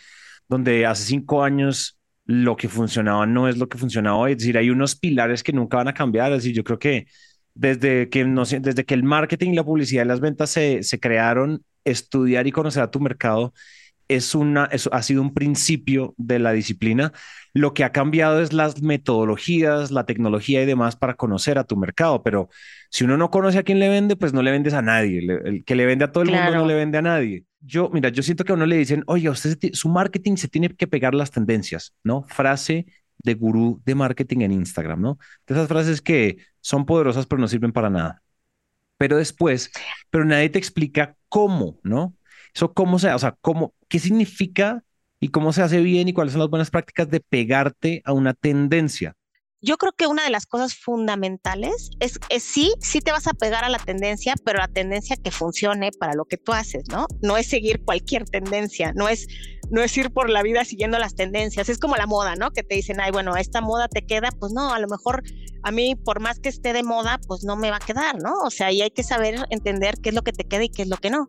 donde 0.48 0.86
hace 0.86 1.04
cinco 1.04 1.42
años 1.42 1.98
lo 2.24 2.56
que 2.56 2.68
funcionaba 2.68 3.24
no 3.24 3.48
es 3.48 3.56
lo 3.56 3.68
que 3.70 3.78
funcionaba 3.78 4.18
hoy. 4.18 4.32
Es 4.32 4.38
decir, 4.38 4.58
hay 4.58 4.68
unos 4.68 4.96
pilares 4.96 5.42
que 5.42 5.54
nunca 5.54 5.78
van 5.78 5.88
a 5.88 5.94
cambiar. 5.94 6.30
Es 6.32 6.42
decir, 6.42 6.54
yo 6.54 6.62
creo 6.62 6.78
que 6.78 7.06
desde 7.54 8.10
que, 8.10 8.24
no 8.24 8.44
desde 8.44 8.84
que 8.84 8.94
el 8.94 9.02
marketing, 9.02 9.54
la 9.54 9.64
publicidad 9.64 10.04
y 10.04 10.08
las 10.08 10.20
ventas 10.20 10.50
se, 10.50 10.82
se 10.82 11.00
crearon, 11.00 11.64
estudiar 11.90 12.46
y 12.46 12.52
conocer 12.52 12.82
a 12.82 12.90
tu 12.90 13.00
mercado 13.00 13.52
es 14.08 14.34
una, 14.34 14.70
ha 14.90 15.02
sido 15.02 15.20
un 15.20 15.34
principio 15.34 16.14
de 16.16 16.38
la 16.38 16.52
disciplina. 16.52 17.12
Lo 17.52 17.74
que 17.74 17.84
ha 17.84 17.92
cambiado 17.92 18.40
es 18.40 18.52
las 18.52 18.80
metodologías, 18.82 19.90
la 19.90 20.06
tecnología 20.06 20.62
y 20.62 20.66
demás 20.66 20.96
para 20.96 21.14
conocer 21.14 21.58
a 21.58 21.64
tu 21.64 21.76
mercado. 21.76 22.22
Pero 22.22 22.48
si 22.90 23.04
uno 23.04 23.18
no 23.18 23.30
conoce 23.30 23.58
a 23.58 23.62
quién 23.62 23.78
le 23.78 23.88
vende, 23.88 24.16
pues 24.16 24.32
no 24.32 24.42
le 24.42 24.50
vendes 24.50 24.72
a 24.72 24.82
nadie. 24.82 25.18
el 25.44 25.64
que 25.64 25.74
le 25.74 25.84
vende 25.84 26.06
a 26.06 26.12
todo 26.12 26.24
el 26.24 26.30
mundo 26.30 26.50
no 26.52 26.66
le 26.66 26.74
vende 26.74 26.98
a 26.98 27.02
nadie. 27.02 27.44
Yo, 27.60 27.90
mira, 27.92 28.08
yo 28.08 28.22
siento 28.22 28.44
que 28.44 28.52
a 28.52 28.54
uno 28.54 28.66
le 28.66 28.76
dicen, 28.76 29.04
oye, 29.06 29.28
usted 29.28 29.58
su 29.72 29.88
marketing 29.88 30.36
se 30.36 30.48
tiene 30.48 30.70
que 30.70 30.86
pegar 30.86 31.14
las 31.14 31.30
tendencias, 31.30 31.94
¿no? 32.02 32.24
Frase 32.28 32.86
de 33.18 33.34
gurú 33.34 33.82
de 33.84 33.94
marketing 33.94 34.40
en 34.40 34.52
Instagram, 34.52 35.00
¿no? 35.00 35.18
De 35.46 35.54
esas 35.54 35.68
frases 35.68 36.00
que 36.00 36.38
son 36.60 36.86
poderosas 36.86 37.26
pero 37.26 37.40
no 37.40 37.48
sirven 37.48 37.72
para 37.72 37.90
nada. 37.90 38.22
Pero 38.98 39.16
después, 39.16 39.70
pero 40.10 40.24
nadie 40.24 40.50
te 40.50 40.58
explica 40.58 41.16
cómo, 41.28 41.78
¿no? 41.82 42.14
Eso 42.54 42.74
cómo 42.74 42.98
se, 42.98 43.12
o 43.12 43.18
sea, 43.18 43.36
cómo, 43.40 43.74
qué 43.88 43.98
significa 43.98 44.84
y 45.20 45.28
cómo 45.28 45.52
se 45.52 45.62
hace 45.62 45.80
bien 45.80 46.08
y 46.08 46.12
cuáles 46.12 46.32
son 46.32 46.40
las 46.40 46.50
buenas 46.50 46.70
prácticas 46.70 47.08
de 47.08 47.20
pegarte 47.20 48.02
a 48.04 48.12
una 48.12 48.34
tendencia. 48.34 49.14
Yo 49.60 49.76
creo 49.76 49.92
que 49.92 50.06
una 50.06 50.22
de 50.22 50.30
las 50.30 50.46
cosas 50.46 50.76
fundamentales 50.76 51.90
es, 51.98 52.20
es 52.28 52.44
sí, 52.44 52.72
sí 52.80 53.00
te 53.00 53.10
vas 53.10 53.26
a 53.26 53.34
pegar 53.34 53.64
a 53.64 53.68
la 53.68 53.78
tendencia, 53.78 54.34
pero 54.44 54.58
la 54.58 54.68
tendencia 54.68 55.16
que 55.16 55.32
funcione 55.32 55.90
para 55.90 56.14
lo 56.14 56.26
que 56.26 56.36
tú 56.36 56.52
haces, 56.52 56.84
¿no? 56.90 57.06
No 57.22 57.36
es 57.36 57.48
seguir 57.48 57.84
cualquier 57.84 58.24
tendencia, 58.24 58.92
no 58.94 59.08
es, 59.08 59.26
no 59.70 59.82
es 59.82 59.96
ir 59.96 60.10
por 60.10 60.30
la 60.30 60.42
vida 60.42 60.64
siguiendo 60.64 60.98
las 60.98 61.14
tendencias, 61.14 61.68
es 61.68 61.78
como 61.78 61.96
la 61.96 62.06
moda, 62.06 62.34
¿no? 62.36 62.50
Que 62.50 62.62
te 62.62 62.74
dicen, 62.74 63.00
ay, 63.00 63.10
bueno, 63.10 63.36
esta 63.36 63.60
moda 63.60 63.88
te 63.88 64.02
queda, 64.02 64.30
pues 64.38 64.52
no, 64.52 64.72
a 64.72 64.78
lo 64.78 64.88
mejor 64.88 65.22
a 65.62 65.70
mí, 65.70 65.94
por 65.96 66.20
más 66.20 66.38
que 66.40 66.48
esté 66.48 66.72
de 66.72 66.82
moda, 66.82 67.18
pues 67.26 67.44
no 67.44 67.56
me 67.56 67.70
va 67.70 67.76
a 67.76 67.80
quedar, 67.80 68.20
¿no? 68.22 68.32
O 68.44 68.50
sea, 68.50 68.72
y 68.72 68.82
hay 68.82 68.90
que 68.90 69.02
saber 69.02 69.36
entender 69.50 69.96
qué 70.02 70.10
es 70.10 70.14
lo 70.14 70.22
que 70.22 70.32
te 70.32 70.44
queda 70.44 70.64
y 70.64 70.68
qué 70.68 70.82
es 70.82 70.88
lo 70.88 70.96
que 70.96 71.10
no. 71.10 71.28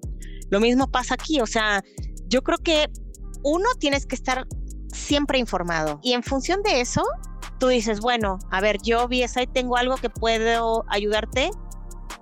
Lo 0.49 0.59
mismo 0.59 0.89
pasa 0.89 1.15
aquí, 1.15 1.41
o 1.41 1.47
sea, 1.47 1.83
yo 2.27 2.41
creo 2.43 2.57
que 2.59 2.87
uno 3.43 3.67
tienes 3.79 4.05
que 4.05 4.15
estar 4.15 4.47
siempre 4.91 5.37
informado 5.37 5.99
y 6.01 6.13
en 6.13 6.23
función 6.23 6.61
de 6.63 6.81
eso, 6.81 7.03
tú 7.59 7.67
dices, 7.67 7.99
bueno, 7.99 8.39
a 8.51 8.61
ver, 8.61 8.77
yo 8.83 9.07
BSI 9.07 9.47
tengo 9.53 9.77
algo 9.77 9.97
que 9.97 10.09
puedo 10.09 10.85
ayudarte 10.89 11.51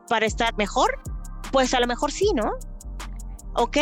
para 0.10 0.26
estar 0.26 0.56
mejor, 0.58 1.00
pues 1.52 1.74
a 1.74 1.80
lo 1.80 1.88
mejor 1.88 2.12
sí, 2.12 2.30
¿no? 2.36 2.52
Ok. 3.56 3.78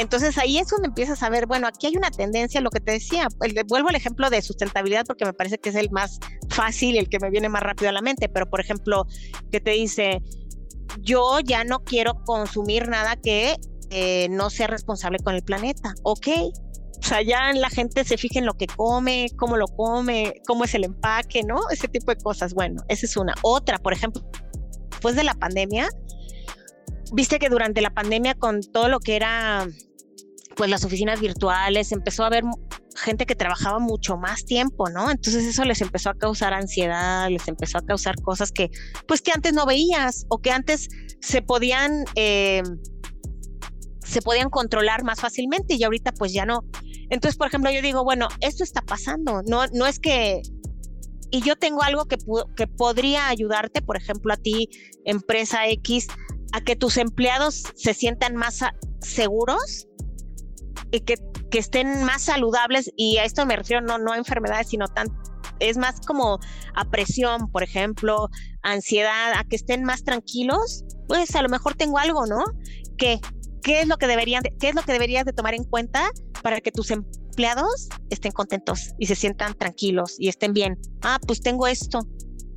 Entonces 0.00 0.38
ahí 0.38 0.56
es 0.56 0.68
donde 0.68 0.88
empiezas 0.88 1.22
a 1.22 1.28
ver, 1.28 1.46
bueno, 1.46 1.66
aquí 1.66 1.86
hay 1.86 1.94
una 1.94 2.10
tendencia, 2.10 2.62
lo 2.62 2.70
que 2.70 2.80
te 2.80 2.92
decía, 2.92 3.28
vuelvo 3.68 3.90
al 3.90 3.94
ejemplo 3.96 4.30
de 4.30 4.40
sustentabilidad 4.40 5.04
porque 5.06 5.26
me 5.26 5.34
parece 5.34 5.58
que 5.58 5.68
es 5.68 5.74
el 5.74 5.90
más 5.90 6.18
fácil, 6.48 6.96
el 6.96 7.10
que 7.10 7.18
me 7.20 7.28
viene 7.28 7.50
más 7.50 7.62
rápido 7.62 7.90
a 7.90 7.92
la 7.92 8.00
mente, 8.00 8.30
pero 8.30 8.48
por 8.48 8.60
ejemplo, 8.60 9.04
que 9.52 9.60
te 9.60 9.72
dice, 9.72 10.22
yo 11.00 11.40
ya 11.40 11.64
no 11.64 11.80
quiero 11.80 12.14
consumir 12.24 12.88
nada 12.88 13.16
que 13.16 13.56
eh, 13.90 14.28
no 14.30 14.48
sea 14.48 14.68
responsable 14.68 15.18
con 15.18 15.34
el 15.34 15.42
planeta. 15.42 15.94
Ok. 16.02 16.28
O 16.98 17.02
sea, 17.02 17.20
ya 17.20 17.52
la 17.52 17.68
gente 17.68 18.02
se 18.04 18.16
fija 18.16 18.38
en 18.38 18.46
lo 18.46 18.54
que 18.54 18.68
come, 18.68 19.28
cómo 19.36 19.58
lo 19.58 19.66
come, 19.66 20.32
cómo 20.46 20.64
es 20.64 20.74
el 20.74 20.84
empaque, 20.84 21.42
¿no? 21.42 21.60
Ese 21.70 21.88
tipo 21.88 22.10
de 22.10 22.16
cosas. 22.16 22.54
Bueno, 22.54 22.82
esa 22.88 23.04
es 23.04 23.18
una. 23.18 23.34
Otra, 23.42 23.78
por 23.78 23.92
ejemplo, 23.92 24.22
después 24.90 25.14
de 25.14 25.24
la 25.24 25.34
pandemia, 25.34 25.90
viste 27.12 27.38
que 27.38 27.50
durante 27.50 27.82
la 27.82 27.90
pandemia 27.90 28.34
con 28.34 28.60
todo 28.62 28.88
lo 28.88 29.00
que 29.00 29.16
era 29.16 29.66
pues 30.60 30.68
las 30.68 30.84
oficinas 30.84 31.22
virtuales, 31.22 31.90
empezó 31.90 32.22
a 32.22 32.26
haber 32.26 32.44
gente 32.94 33.24
que 33.24 33.34
trabajaba 33.34 33.78
mucho 33.78 34.18
más 34.18 34.44
tiempo, 34.44 34.90
¿no? 34.90 35.10
Entonces 35.10 35.46
eso 35.46 35.64
les 35.64 35.80
empezó 35.80 36.10
a 36.10 36.14
causar 36.14 36.52
ansiedad, 36.52 37.30
les 37.30 37.48
empezó 37.48 37.78
a 37.78 37.80
causar 37.80 38.16
cosas 38.20 38.52
que, 38.52 38.68
pues 39.08 39.22
que 39.22 39.32
antes 39.32 39.54
no 39.54 39.64
veías 39.64 40.26
o 40.28 40.36
que 40.42 40.50
antes 40.50 40.90
se 41.22 41.40
podían, 41.40 42.04
eh, 42.14 42.62
se 44.04 44.20
podían 44.20 44.50
controlar 44.50 45.02
más 45.02 45.18
fácilmente 45.18 45.76
y 45.76 45.82
ahorita 45.82 46.12
pues 46.12 46.34
ya 46.34 46.44
no. 46.44 46.62
Entonces, 47.08 47.38
por 47.38 47.46
ejemplo, 47.46 47.70
yo 47.70 47.80
digo, 47.80 48.04
bueno, 48.04 48.28
esto 48.40 48.62
está 48.62 48.82
pasando, 48.82 49.40
no, 49.46 49.66
no 49.68 49.86
es 49.86 49.98
que 49.98 50.42
y 51.30 51.40
yo 51.40 51.56
tengo 51.56 51.82
algo 51.82 52.04
que, 52.04 52.18
que 52.54 52.66
podría 52.66 53.28
ayudarte, 53.28 53.80
por 53.80 53.96
ejemplo, 53.96 54.34
a 54.34 54.36
ti, 54.36 54.68
empresa 55.06 55.66
X, 55.68 56.08
a 56.52 56.60
que 56.60 56.76
tus 56.76 56.98
empleados 56.98 57.64
se 57.76 57.94
sientan 57.94 58.36
más 58.36 58.60
seguros 59.00 59.86
que, 60.90 61.16
que, 61.50 61.58
estén 61.58 62.04
más 62.04 62.22
saludables, 62.22 62.90
y 62.96 63.18
a 63.18 63.24
esto 63.24 63.46
me 63.46 63.56
refiero 63.56 63.82
no, 63.82 63.98
no 63.98 64.12
a 64.12 64.18
enfermedades, 64.18 64.68
sino 64.68 64.88
tan, 64.88 65.06
es 65.60 65.76
más 65.76 66.00
como 66.00 66.38
a 66.74 66.84
presión, 66.86 67.50
por 67.50 67.62
ejemplo, 67.62 68.28
ansiedad, 68.62 69.32
a 69.34 69.44
que 69.44 69.56
estén 69.56 69.84
más 69.84 70.02
tranquilos, 70.02 70.84
pues 71.06 71.34
a 71.36 71.42
lo 71.42 71.48
mejor 71.48 71.74
tengo 71.74 71.98
algo, 71.98 72.26
¿no? 72.26 72.44
¿Qué? 72.98 73.20
¿Qué 73.62 73.80
es 73.80 73.88
lo 73.88 73.98
que 73.98 74.06
deberían, 74.06 74.42
qué 74.58 74.70
es 74.70 74.74
lo 74.74 74.82
que 74.82 74.92
deberías 74.92 75.24
de 75.24 75.32
tomar 75.32 75.54
en 75.54 75.64
cuenta 75.64 76.10
para 76.42 76.60
que 76.60 76.72
tus 76.72 76.90
empleados 76.90 77.88
estén 78.08 78.32
contentos 78.32 78.94
y 78.98 79.06
se 79.06 79.14
sientan 79.14 79.54
tranquilos 79.54 80.16
y 80.18 80.28
estén 80.28 80.52
bien? 80.52 80.78
Ah, 81.02 81.18
pues 81.26 81.40
tengo 81.40 81.66
esto 81.66 82.00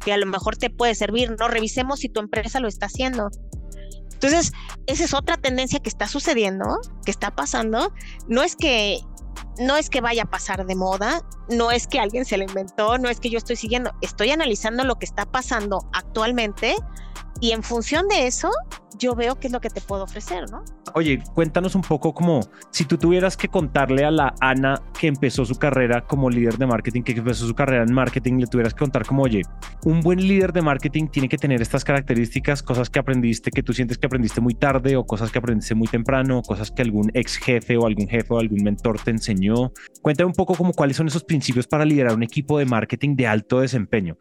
que 0.04 0.14
a 0.14 0.18
lo 0.18 0.26
mejor 0.26 0.58
te 0.58 0.70
puede 0.70 0.96
servir, 0.96 1.36
¿no? 1.38 1.48
Revisemos 1.48 2.00
si 2.00 2.10
tu 2.10 2.20
empresa 2.20 2.60
lo 2.60 2.68
está 2.68 2.86
haciendo. 2.88 3.30
Entonces, 4.24 4.54
esa 4.88 5.04
es 5.04 5.14
otra 5.14 5.36
tendencia 5.36 5.80
que 5.80 5.90
está 5.90 6.08
sucediendo, 6.08 6.80
que 7.04 7.12
está 7.12 7.36
pasando. 7.36 7.94
No 8.30 8.42
es 8.42 8.56
que 8.56 9.02
no 9.60 9.76
es 9.76 9.90
que 9.90 10.00
vaya 10.00 10.24
a 10.24 10.26
pasar 10.26 10.66
de 10.66 10.76
moda, 10.76 11.22
no 11.50 11.72
es 11.72 11.88
que 11.88 12.00
alguien 12.00 12.24
se 12.24 12.38
lo 12.38 12.44
inventó, 12.44 12.98
no 12.98 13.10
es 13.10 13.20
que 13.20 13.30
yo 13.30 13.38
estoy 13.38 13.56
siguiendo, 13.56 13.92
estoy 14.02 14.32
analizando 14.32 14.84
lo 14.84 14.96
que 14.96 15.06
está 15.06 15.26
pasando 15.26 15.90
actualmente 15.92 16.76
y 17.40 17.52
en 17.52 17.64
función 17.64 18.08
de 18.08 18.28
eso, 18.28 18.50
yo 18.98 19.16
veo 19.16 19.40
qué 19.40 19.48
es 19.48 19.54
lo 19.54 19.60
que 19.60 19.70
te 19.70 19.82
puedo 19.82 20.04
ofrecer, 20.04 20.50
¿no? 20.50 20.64
Oye, 20.96 21.22
cuéntanos 21.34 21.76
un 21.76 21.82
poco 21.82 22.14
como 22.14 22.42
si 22.72 22.86
tú 22.86 22.98
tuvieras 22.98 23.36
que 23.36 23.48
contarle 23.48 24.06
a 24.06 24.12
la 24.12 24.36
Ana 24.40 24.82
que 25.00 25.08
empezó 25.08 25.44
su 25.44 25.56
carrera 25.56 26.06
como 26.06 26.30
líder 26.30 26.58
de 26.58 26.68
marketing, 26.68 27.02
que 27.02 27.14
empezó 27.14 27.48
su 27.48 27.56
carrera 27.56 27.84
en 27.84 27.94
marketing, 27.94 28.38
le 28.38 28.48
tuvieras 28.48 28.74
que 28.74 28.80
contar 28.80 29.06
como, 29.06 29.24
oye, 29.24 29.42
un 29.86 30.02
buen 30.02 30.20
líder 30.20 30.54
de 30.54 30.62
marketing 30.62 31.08
tiene 31.08 31.28
que 31.28 31.38
tener 31.38 31.62
estas 31.62 31.84
características, 31.84 32.62
cosas 32.62 32.90
que 32.90 33.00
aprendiste, 33.00 33.50
que 33.50 33.64
tú 33.64 33.74
sientes 33.74 33.98
que 33.98 34.06
aprendiste 34.06 34.40
muy 34.40 34.54
tarde 34.54 34.96
o 34.96 35.06
cosas 35.06 35.32
que 35.32 35.40
aprendiste 35.40 35.74
muy 35.74 35.88
temprano, 35.88 36.42
cosas 36.44 36.72
que 36.72 36.84
algún 36.84 37.10
ex 37.14 37.38
jefe 37.38 37.78
o 37.78 37.88
algún 37.88 38.08
jefe 38.08 38.34
o 38.34 38.40
algún 38.40 38.64
mentor 38.64 39.00
te 39.04 39.12
enseñó. 39.12 39.72
Cuéntame 40.02 40.28
un 40.28 40.34
poco 40.34 40.54
como 40.54 40.74
cuáles 40.74 40.98
son 40.98 41.08
esos 41.08 41.24
principios 41.24 41.68
para 41.68 41.86
liderar 41.86 42.16
un 42.16 42.24
equipo 42.24 42.60
de 42.60 42.66
marketing 42.66 43.16
de 43.16 43.28
alto 43.28 43.62
desempeño. 43.62 44.18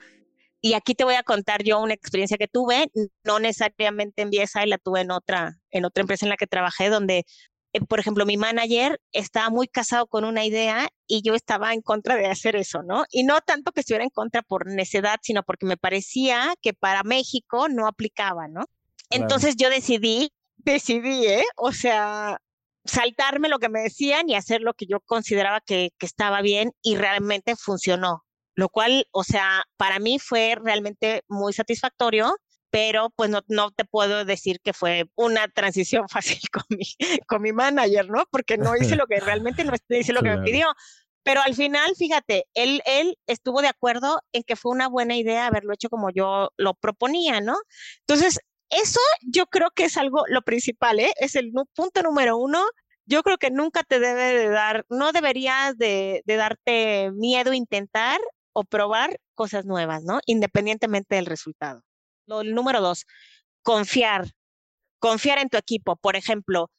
Y 0.65 0.75
aquí 0.75 0.95
te 0.95 1.03
voy 1.03 1.17
a 1.17 1.25
contar 1.25 1.65
yo 1.65 1.81
una 1.81 1.93
experiencia 1.93 2.39
que 2.39 2.47
tuve, 2.47 2.89
no 3.25 3.41
necesariamente 3.41 4.23
en 4.23 4.31
BSI, 4.31 4.67
la 4.67 4.79
tuve 4.79 5.01
en 5.01 5.11
otra, 5.11 5.59
en 5.73 5.85
otra 5.85 6.03
empresa 6.03 6.25
en 6.25 6.31
la 6.31 6.37
que 6.37 6.47
trabajé, 6.47 6.89
donde, 6.89 7.25
eh, 7.73 7.81
por 7.81 7.99
ejemplo, 7.99 8.25
mi 8.25 8.37
manager 8.37 9.01
estaba 9.11 9.51
muy 9.51 9.67
casado 9.67 10.07
con 10.07 10.25
una 10.25 10.45
idea 10.45 10.89
y 11.09 11.23
yo 11.23 11.35
estaba 11.35 11.75
en 11.75 11.83
contra 11.83 12.15
de 12.15 12.27
hacer 12.27 12.55
eso, 12.55 12.85
¿no? 12.85 13.05
Y 13.11 13.25
no 13.25 13.41
tanto 13.41 13.73
que 13.73 13.81
estuviera 13.81 14.05
en 14.05 14.11
contra 14.11 14.43
por 14.43 14.69
necedad, 14.71 15.19
sino 15.21 15.43
porque 15.43 15.67
me 15.67 15.77
parecía 15.77 16.55
que 16.63 16.73
para 16.75 17.03
México 17.03 17.69
no 17.69 17.89
aplicaba, 17.89 18.47
¿no? 18.47 18.67
Entonces 19.11 19.57
yo 19.57 19.69
decidí, 19.69 20.31
decidí, 20.59 21.27
¿eh? 21.27 21.45
O 21.57 21.73
sea, 21.73 22.39
saltarme 22.85 23.49
lo 23.49 23.59
que 23.59 23.69
me 23.69 23.81
decían 23.81 24.31
y 24.31 24.37
hacer 24.37 24.61
lo 24.61 24.75
que 24.75 24.87
yo 24.87 25.01
consideraba 25.01 25.61
que, 25.61 25.91
que 25.99 26.07
estaba 26.07 26.41
bien 26.41 26.71
y 26.83 26.95
realmente 26.95 27.57
funcionó 27.57 28.23
lo 28.55 28.69
cual, 28.69 29.07
o 29.13 29.25
sea, 29.25 29.65
para 29.77 29.99
mí 29.99 30.19
fue 30.19 30.57
realmente 30.63 31.23
muy 31.29 31.53
satisfactorio, 31.53 32.35
pero 32.73 33.11
pues 33.17 33.29
no, 33.29 33.43
no 33.49 33.71
te 33.71 33.85
puedo 33.85 34.25
decir 34.25 34.59
que 34.63 34.73
fue 34.73 35.05
una 35.15 35.47
transición 35.49 36.09
fácil 36.09 36.41
con 36.51 36.65
mi, 36.71 36.85
con 37.27 37.43
mi 37.43 37.53
manager, 37.53 38.09
¿no? 38.09 38.25
Porque 38.31 38.57
no 38.57 38.77
hice 38.77 38.97
lo 38.97 39.07
que 39.07 39.21
realmente 39.21 39.63
no 39.65 39.73
hice 39.89 40.13
lo 40.15 40.23
que 40.23 40.31
me 40.31 40.43
pidió. 40.43 40.69
Pero 41.23 41.41
al 41.43 41.55
final, 41.55 41.95
fíjate, 41.97 42.47
él, 42.55 42.83
él 42.85 43.17
estuvo 43.27 43.61
de 43.63 43.69
acuerdo 43.69 44.21
en 44.33 44.43
que 44.43 44.57
fue 44.57 44.73
una 44.73 44.89
buena 44.89 45.17
idea 45.17 45.47
haberlo 45.47 45.73
hecho 45.75 45.89
como 45.89 46.11
yo 46.11 46.51
lo 46.57 46.75
proponía, 46.75 47.41
¿no? 47.41 47.57
Entonces, 48.01 48.41
eso 48.71 49.01
yo 49.21 49.47
creo 49.47 49.71
que 49.71 49.85
es 49.85 49.97
algo, 49.99 50.25
lo 50.29 50.43
principal, 50.43 50.99
¿eh? 50.99 51.13
Es 51.21 51.37
el 51.37 51.53
punto 51.75 52.03
número 52.03 52.39
uno. 52.39 52.65
Yo 53.05 53.23
creo 53.23 53.37
que 53.37 53.51
nunca 53.51 53.83
te 53.83 54.01
debe 54.01 54.33
de 54.33 54.49
dar, 54.49 54.87
no 54.89 55.13
deberías 55.13 55.77
de, 55.77 56.23
de 56.25 56.37
darte 56.37 57.11
miedo 57.13 57.53
intentar 57.53 58.19
o 58.53 58.65
probar 58.65 59.19
cosas 59.35 59.65
nuevas, 59.65 60.03
¿no? 60.05 60.21
Independientemente 60.27 61.17
del 61.17 61.27
resultado. 61.27 61.83
Lo, 62.27 62.43
el 62.43 62.55
número 62.55 62.81
dos, 62.81 63.07
confiar. 63.63 64.27
Confiar 64.99 65.39
en 65.39 65.49
tu 65.49 65.57
equipo. 65.57 65.97
Por 65.97 66.17
ejemplo, 66.17 66.71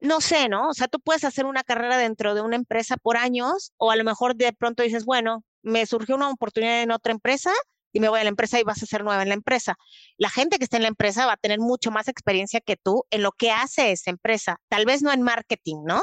no 0.00 0.20
sé, 0.20 0.48
¿no? 0.48 0.68
O 0.68 0.74
sea, 0.74 0.88
tú 0.88 1.00
puedes 1.00 1.24
hacer 1.24 1.46
una 1.46 1.64
carrera 1.64 1.98
dentro 1.98 2.34
de 2.34 2.40
una 2.40 2.56
empresa 2.56 2.96
por 2.96 3.16
años 3.16 3.72
o 3.78 3.90
a 3.90 3.96
lo 3.96 4.04
mejor 4.04 4.36
de 4.36 4.52
pronto 4.52 4.82
dices, 4.82 5.04
bueno, 5.04 5.44
me 5.62 5.86
surgió 5.86 6.14
una 6.14 6.30
oportunidad 6.30 6.82
en 6.82 6.92
otra 6.92 7.12
empresa 7.12 7.52
y 7.92 8.00
me 8.00 8.08
voy 8.08 8.20
a 8.20 8.22
la 8.24 8.28
empresa 8.28 8.60
y 8.60 8.64
vas 8.64 8.82
a 8.82 8.86
ser 8.86 9.02
nueva 9.02 9.22
en 9.22 9.28
la 9.28 9.34
empresa. 9.34 9.76
La 10.18 10.30
gente 10.30 10.58
que 10.58 10.64
está 10.64 10.76
en 10.76 10.82
la 10.82 10.88
empresa 10.88 11.26
va 11.26 11.32
a 11.32 11.36
tener 11.36 11.58
mucho 11.58 11.90
más 11.90 12.08
experiencia 12.08 12.60
que 12.60 12.76
tú 12.76 13.04
en 13.10 13.22
lo 13.22 13.32
que 13.32 13.50
hace 13.50 13.92
esa 13.92 14.10
empresa. 14.10 14.60
Tal 14.68 14.84
vez 14.84 15.02
no 15.02 15.12
en 15.12 15.22
marketing, 15.22 15.78
¿no? 15.84 16.00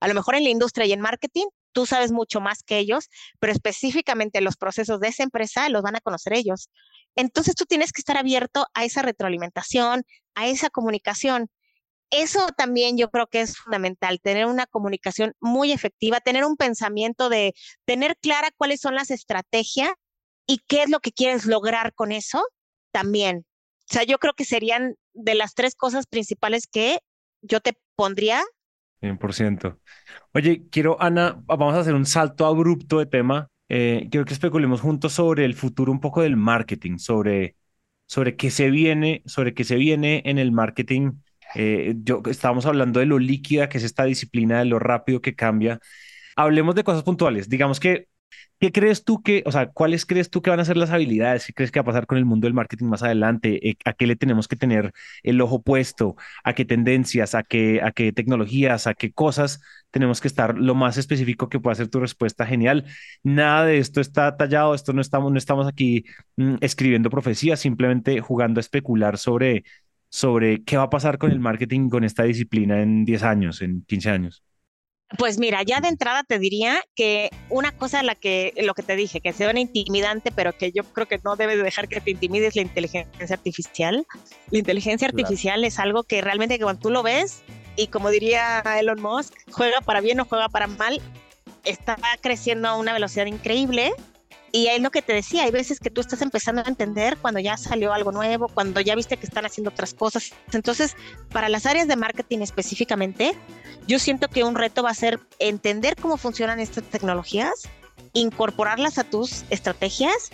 A 0.00 0.08
lo 0.08 0.14
mejor 0.14 0.34
en 0.34 0.44
la 0.44 0.50
industria 0.50 0.86
y 0.86 0.92
en 0.92 1.00
marketing, 1.00 1.46
tú 1.72 1.86
sabes 1.86 2.12
mucho 2.12 2.40
más 2.40 2.62
que 2.62 2.78
ellos, 2.78 3.08
pero 3.38 3.52
específicamente 3.52 4.40
los 4.40 4.56
procesos 4.56 5.00
de 5.00 5.08
esa 5.08 5.22
empresa 5.22 5.68
los 5.68 5.82
van 5.82 5.96
a 5.96 6.00
conocer 6.00 6.34
ellos. 6.34 6.70
Entonces 7.16 7.54
tú 7.54 7.64
tienes 7.64 7.92
que 7.92 8.00
estar 8.00 8.16
abierto 8.16 8.66
a 8.74 8.84
esa 8.84 9.02
retroalimentación, 9.02 10.04
a 10.34 10.46
esa 10.48 10.70
comunicación. 10.70 11.48
Eso 12.10 12.48
también 12.56 12.98
yo 12.98 13.10
creo 13.10 13.28
que 13.28 13.40
es 13.40 13.56
fundamental, 13.56 14.20
tener 14.20 14.46
una 14.46 14.66
comunicación 14.66 15.34
muy 15.40 15.72
efectiva, 15.72 16.20
tener 16.20 16.44
un 16.44 16.56
pensamiento 16.56 17.28
de 17.28 17.54
tener 17.84 18.16
clara 18.16 18.50
cuáles 18.56 18.80
son 18.80 18.94
las 18.94 19.10
estrategias 19.10 19.92
y 20.46 20.58
qué 20.66 20.82
es 20.82 20.90
lo 20.90 21.00
que 21.00 21.12
quieres 21.12 21.46
lograr 21.46 21.94
con 21.94 22.10
eso 22.10 22.42
también. 22.92 23.46
O 23.90 23.92
sea, 23.92 24.02
yo 24.04 24.18
creo 24.18 24.34
que 24.34 24.44
serían 24.44 24.96
de 25.14 25.34
las 25.34 25.54
tres 25.54 25.74
cosas 25.74 26.06
principales 26.06 26.66
que 26.66 26.98
yo 27.42 27.60
te 27.60 27.78
pondría 27.96 28.44
100%. 29.00 29.78
Oye, 30.34 30.68
quiero, 30.70 31.00
Ana, 31.00 31.42
vamos 31.46 31.74
a 31.74 31.80
hacer 31.80 31.94
un 31.94 32.06
salto 32.06 32.46
abrupto 32.46 32.98
de 32.98 33.06
tema. 33.06 33.48
Eh, 33.68 34.08
quiero 34.10 34.24
que 34.26 34.34
especulemos 34.34 34.80
juntos 34.80 35.12
sobre 35.12 35.44
el 35.44 35.54
futuro 35.54 35.92
un 35.92 36.00
poco 36.00 36.22
del 36.22 36.36
marketing, 36.36 36.98
sobre, 36.98 37.56
sobre 38.06 38.36
qué 38.36 38.50
se 38.50 38.70
viene, 38.70 39.22
sobre 39.26 39.54
qué 39.54 39.64
se 39.64 39.76
viene 39.76 40.22
en 40.26 40.38
el 40.38 40.52
marketing. 40.52 41.12
Eh, 41.54 41.94
yo, 42.02 42.22
estábamos 42.28 42.66
hablando 42.66 43.00
de 43.00 43.06
lo 43.06 43.18
líquida 43.18 43.68
que 43.68 43.78
es 43.78 43.84
esta 43.84 44.04
disciplina, 44.04 44.58
de 44.60 44.66
lo 44.66 44.78
rápido 44.78 45.20
que 45.20 45.34
cambia. 45.34 45.80
Hablemos 46.36 46.74
de 46.74 46.84
cosas 46.84 47.02
puntuales. 47.02 47.48
Digamos 47.48 47.80
que 47.80 48.08
¿Qué 48.60 48.72
crees 48.72 49.04
tú 49.04 49.22
que, 49.22 49.42
o 49.46 49.52
sea, 49.52 49.68
cuáles 49.70 50.04
crees 50.04 50.28
tú 50.28 50.42
que 50.42 50.50
van 50.50 50.60
a 50.60 50.64
ser 50.66 50.76
las 50.76 50.90
habilidades? 50.90 51.46
¿Qué 51.46 51.54
crees 51.54 51.70
que 51.70 51.80
va 51.80 51.82
a 51.82 51.86
pasar 51.86 52.06
con 52.06 52.18
el 52.18 52.26
mundo 52.26 52.46
del 52.46 52.52
marketing 52.54 52.86
más 52.86 53.02
adelante? 53.02 53.70
Eh, 53.70 53.76
¿A 53.86 53.94
qué 53.94 54.06
le 54.06 54.16
tenemos 54.16 54.48
que 54.48 54.56
tener 54.56 54.92
el 55.22 55.40
ojo 55.40 55.62
puesto? 55.62 56.16
¿A 56.44 56.54
qué 56.54 56.66
tendencias? 56.66 57.34
¿A 57.34 57.42
qué, 57.42 57.80
a 57.82 57.92
qué 57.92 58.12
tecnologías? 58.12 58.86
¿A 58.86 58.92
qué 58.94 59.12
cosas 59.12 59.62
tenemos 59.90 60.20
que 60.20 60.28
estar 60.28 60.58
lo 60.58 60.74
más 60.74 60.98
específico 60.98 61.48
que 61.48 61.58
pueda 61.58 61.74
ser 61.74 61.88
tu 61.88 62.00
respuesta? 62.00 62.44
Genial. 62.46 62.84
Nada 63.22 63.64
de 63.64 63.78
esto 63.78 64.00
está 64.00 64.36
tallado, 64.36 64.74
esto 64.74 64.92
no 64.92 65.00
estamos, 65.00 65.32
no 65.32 65.38
estamos 65.38 65.66
aquí 65.66 66.04
mm, 66.36 66.56
escribiendo 66.60 67.08
profecías, 67.10 67.60
simplemente 67.60 68.20
jugando 68.20 68.58
a 68.58 68.62
especular 68.62 69.16
sobre, 69.18 69.64
sobre 70.10 70.64
qué 70.64 70.76
va 70.76 70.84
a 70.84 70.90
pasar 70.90 71.16
con 71.18 71.30
el 71.30 71.40
marketing, 71.40 71.88
con 71.88 72.04
esta 72.04 72.24
disciplina 72.24 72.82
en 72.82 73.04
10 73.06 73.22
años, 73.22 73.62
en 73.62 73.84
15 73.86 74.10
años. 74.10 74.42
Pues 75.18 75.38
mira, 75.38 75.62
ya 75.62 75.80
de 75.80 75.88
entrada 75.88 76.22
te 76.22 76.38
diría 76.38 76.80
que 76.94 77.30
una 77.48 77.72
cosa 77.72 78.02
la 78.02 78.14
que 78.14 78.52
lo 78.62 78.74
que 78.74 78.82
te 78.82 78.94
dije, 78.94 79.20
que 79.20 79.32
sea 79.32 79.50
una 79.50 79.60
intimidante, 79.60 80.30
pero 80.30 80.56
que 80.56 80.70
yo 80.70 80.84
creo 80.84 81.06
que 81.06 81.18
no 81.24 81.34
debes 81.34 81.62
dejar 81.62 81.88
que 81.88 82.00
te 82.00 82.12
intimide 82.12 82.46
es 82.46 82.56
la 82.56 82.62
inteligencia 82.62 83.34
artificial. 83.34 84.06
La 84.50 84.58
inteligencia 84.58 85.08
artificial 85.08 85.64
es 85.64 85.78
algo 85.78 86.04
que 86.04 86.20
realmente 86.20 86.58
cuando 86.60 86.80
tú 86.80 86.90
lo 86.90 87.02
ves 87.02 87.42
y 87.76 87.88
como 87.88 88.10
diría 88.10 88.62
Elon 88.78 89.00
Musk, 89.02 89.34
juega 89.50 89.80
para 89.80 90.00
bien 90.00 90.20
o 90.20 90.24
juega 90.24 90.48
para 90.48 90.68
mal, 90.68 91.00
está 91.64 91.96
creciendo 92.20 92.68
a 92.68 92.76
una 92.76 92.92
velocidad 92.92 93.26
increíble 93.26 93.92
y 94.52 94.66
es 94.66 94.80
lo 94.80 94.90
que 94.90 95.02
te 95.02 95.12
decía, 95.12 95.44
hay 95.44 95.50
veces 95.50 95.78
que 95.78 95.90
tú 95.90 96.00
estás 96.00 96.22
empezando 96.22 96.62
a 96.64 96.68
entender 96.68 97.16
cuando 97.18 97.40
ya 97.40 97.56
salió 97.56 97.92
algo 97.92 98.12
nuevo, 98.12 98.48
cuando 98.48 98.80
ya 98.80 98.94
viste 98.94 99.16
que 99.16 99.26
están 99.26 99.46
haciendo 99.46 99.70
otras 99.70 99.94
cosas. 99.94 100.32
Entonces, 100.52 100.96
para 101.32 101.48
las 101.48 101.66
áreas 101.66 101.86
de 101.88 101.96
marketing 101.96 102.40
específicamente, 102.40 103.32
yo 103.86 103.98
siento 103.98 104.28
que 104.28 104.44
un 104.44 104.54
reto 104.54 104.82
va 104.82 104.90
a 104.90 104.94
ser 104.94 105.20
entender 105.38 105.96
cómo 105.96 106.16
funcionan 106.16 106.58
estas 106.58 106.84
tecnologías, 106.84 107.68
incorporarlas 108.12 108.98
a 108.98 109.04
tus 109.04 109.44
estrategias 109.50 110.30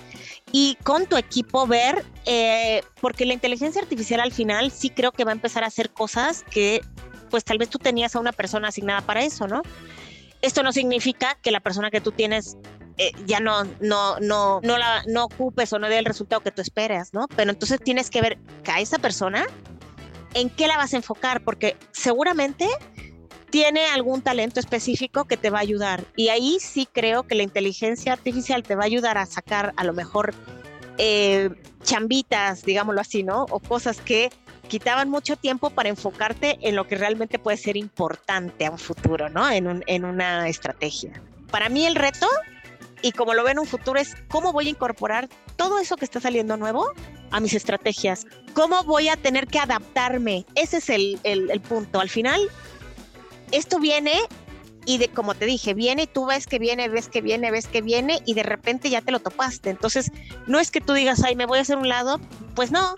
y 0.50 0.76
con 0.83 1.07
tu 1.07 1.16
equipo 1.16 1.66
ver, 1.66 2.05
eh, 2.24 2.83
porque 3.00 3.26
la 3.26 3.35
inteligencia 3.35 3.83
artificial 3.83 4.20
al 4.20 4.33
final 4.33 4.70
sí 4.70 4.90
creo 4.90 5.12
que 5.12 5.24
va 5.24 5.33
a 5.33 5.35
empezar 5.35 5.62
a 5.64 5.66
hacer 5.66 5.90
cosas 5.90 6.44
que 6.50 6.81
pues 7.31 7.44
tal 7.44 7.59
vez 7.59 7.68
tú 7.68 7.79
tenías 7.79 8.14
a 8.16 8.20
una 8.20 8.33
persona 8.33 8.68
asignada 8.68 9.00
para 9.02 9.22
eso, 9.22 9.46
¿no? 9.46 9.62
Esto 10.42 10.62
no 10.62 10.72
significa 10.72 11.37
que 11.42 11.50
la 11.50 11.61
persona 11.61 11.90
que 11.90 12.00
tú 12.00 12.12
tienes 12.12 12.57
eh, 12.98 13.12
ya 13.26 13.40
no, 13.40 13.64
no, 13.80 14.18
no, 14.20 14.61
no, 14.62 14.78
la, 14.78 15.02
no 15.06 15.24
ocupes 15.24 15.72
o 15.72 15.78
no 15.78 15.88
dé 15.88 15.98
el 15.98 16.04
resultado 16.04 16.42
que 16.42 16.50
tú 16.50 16.62
esperas, 16.62 17.12
¿no? 17.12 17.26
Pero 17.37 17.50
entonces 17.50 17.80
tienes 17.82 18.11
que 18.11 18.22
ver 18.22 18.38
que 18.64 18.70
a 18.70 18.80
esa 18.80 18.98
persona, 18.98 19.46
¿en 20.35 20.48
qué 20.48 20.66
la 20.66 20.76
vas 20.76 20.94
a 20.94 20.96
enfocar? 20.96 21.42
Porque 21.42 21.76
seguramente 21.92 22.66
tiene 23.50 23.87
algún 23.87 24.22
talento 24.22 24.61
específico 24.61 25.24
que 25.24 25.37
te 25.37 25.50
va 25.50 25.59
a 25.59 25.62
ayudar. 25.62 26.04
Y 26.16 26.28
ahí 26.28 26.59
sí 26.61 26.88
creo 26.90 27.24
que 27.24 27.35
la 27.35 27.42
inteligencia 27.42 28.12
artificial 28.12 28.62
te 28.62 28.74
va 28.74 28.82
a 28.82 28.87
ayudar 28.87 29.18
a 29.18 29.26
sacar 29.26 29.72
a 29.76 29.85
lo 29.85 29.92
mejor 29.92 30.35
eh, 30.98 31.50
chambitas, 31.82 32.64
digámoslo 32.64 33.00
así, 33.00 33.22
¿no? 33.22 33.44
O 33.50 33.61
cosas 33.61 34.00
que 34.00 34.30
quitaban 34.68 35.09
mucho 35.09 35.37
tiempo 35.37 35.70
para 35.70 35.88
enfocarte 35.88 36.59
en 36.62 36.74
lo 36.74 36.87
que 36.87 36.96
realmente 36.96 37.38
puede 37.38 37.56
ser 37.56 37.76
importante 37.76 38.66
a 38.66 38.70
un 38.70 38.78
futuro, 38.78 39.28
¿no? 39.28 39.48
En, 39.50 39.66
un, 39.66 39.85
en 39.87 40.04
una 40.04 40.48
estrategia. 40.48 41.22
Para 41.50 41.68
mí 41.68 41.87
el 41.87 41.94
reto 41.94 42.26
y 43.02 43.12
como 43.12 43.35
lo 43.35 43.42
veo 43.42 43.52
en 43.52 43.59
un 43.59 43.66
futuro 43.66 43.98
es 43.98 44.14
cómo 44.28 44.52
voy 44.52 44.66
a 44.66 44.70
incorporar 44.70 45.28
todo 45.56 45.78
eso 45.78 45.96
que 45.96 46.04
está 46.04 46.20
saliendo 46.20 46.56
nuevo 46.56 46.87
a 47.30 47.40
mis 47.40 47.54
estrategias. 47.54 48.26
¿Cómo 48.54 48.82
voy 48.85 49.09
a 49.09 49.16
tener 49.16 49.46
que 49.46 49.59
adaptarme? 49.59 50.46
Ese 50.54 50.78
es 50.78 50.90
el, 50.90 51.20
el, 51.24 51.61
punto. 51.61 52.00
Al 52.00 52.09
final, 52.09 52.40
esto 53.52 53.78
viene 53.78 54.12
y 54.85 54.98
de 54.98 55.09
como 55.09 55.35
te 55.35 55.46
dije, 55.46 55.74
viene 55.74 56.04
y 56.04 56.06
tú 56.06 56.26
ves 56.26 56.46
que 56.46 56.59
viene, 56.59 56.88
ves 56.88 57.09
que 57.09 57.20
viene, 57.20 57.50
ves 57.50 57.66
que 57.66 57.82
viene 57.82 58.22
y 58.24 58.35
de 58.35 58.44
repente 58.44 58.88
ya 58.88 59.00
te 59.00 59.12
lo 59.12 59.18
topaste. 59.18 59.70
Entonces, 59.70 60.12
no 60.46 60.61
es 60.61 60.70
que 60.70 60.80
tú 60.80 60.92
digas, 60.92 61.22
ay, 61.24 61.37
me 61.37 61.46
voy 61.46 61.59
a 61.59 61.62
hacer 61.62 61.76
un 61.76 61.88
lado, 61.88 62.20
pues 62.54 62.70
no, 62.70 62.94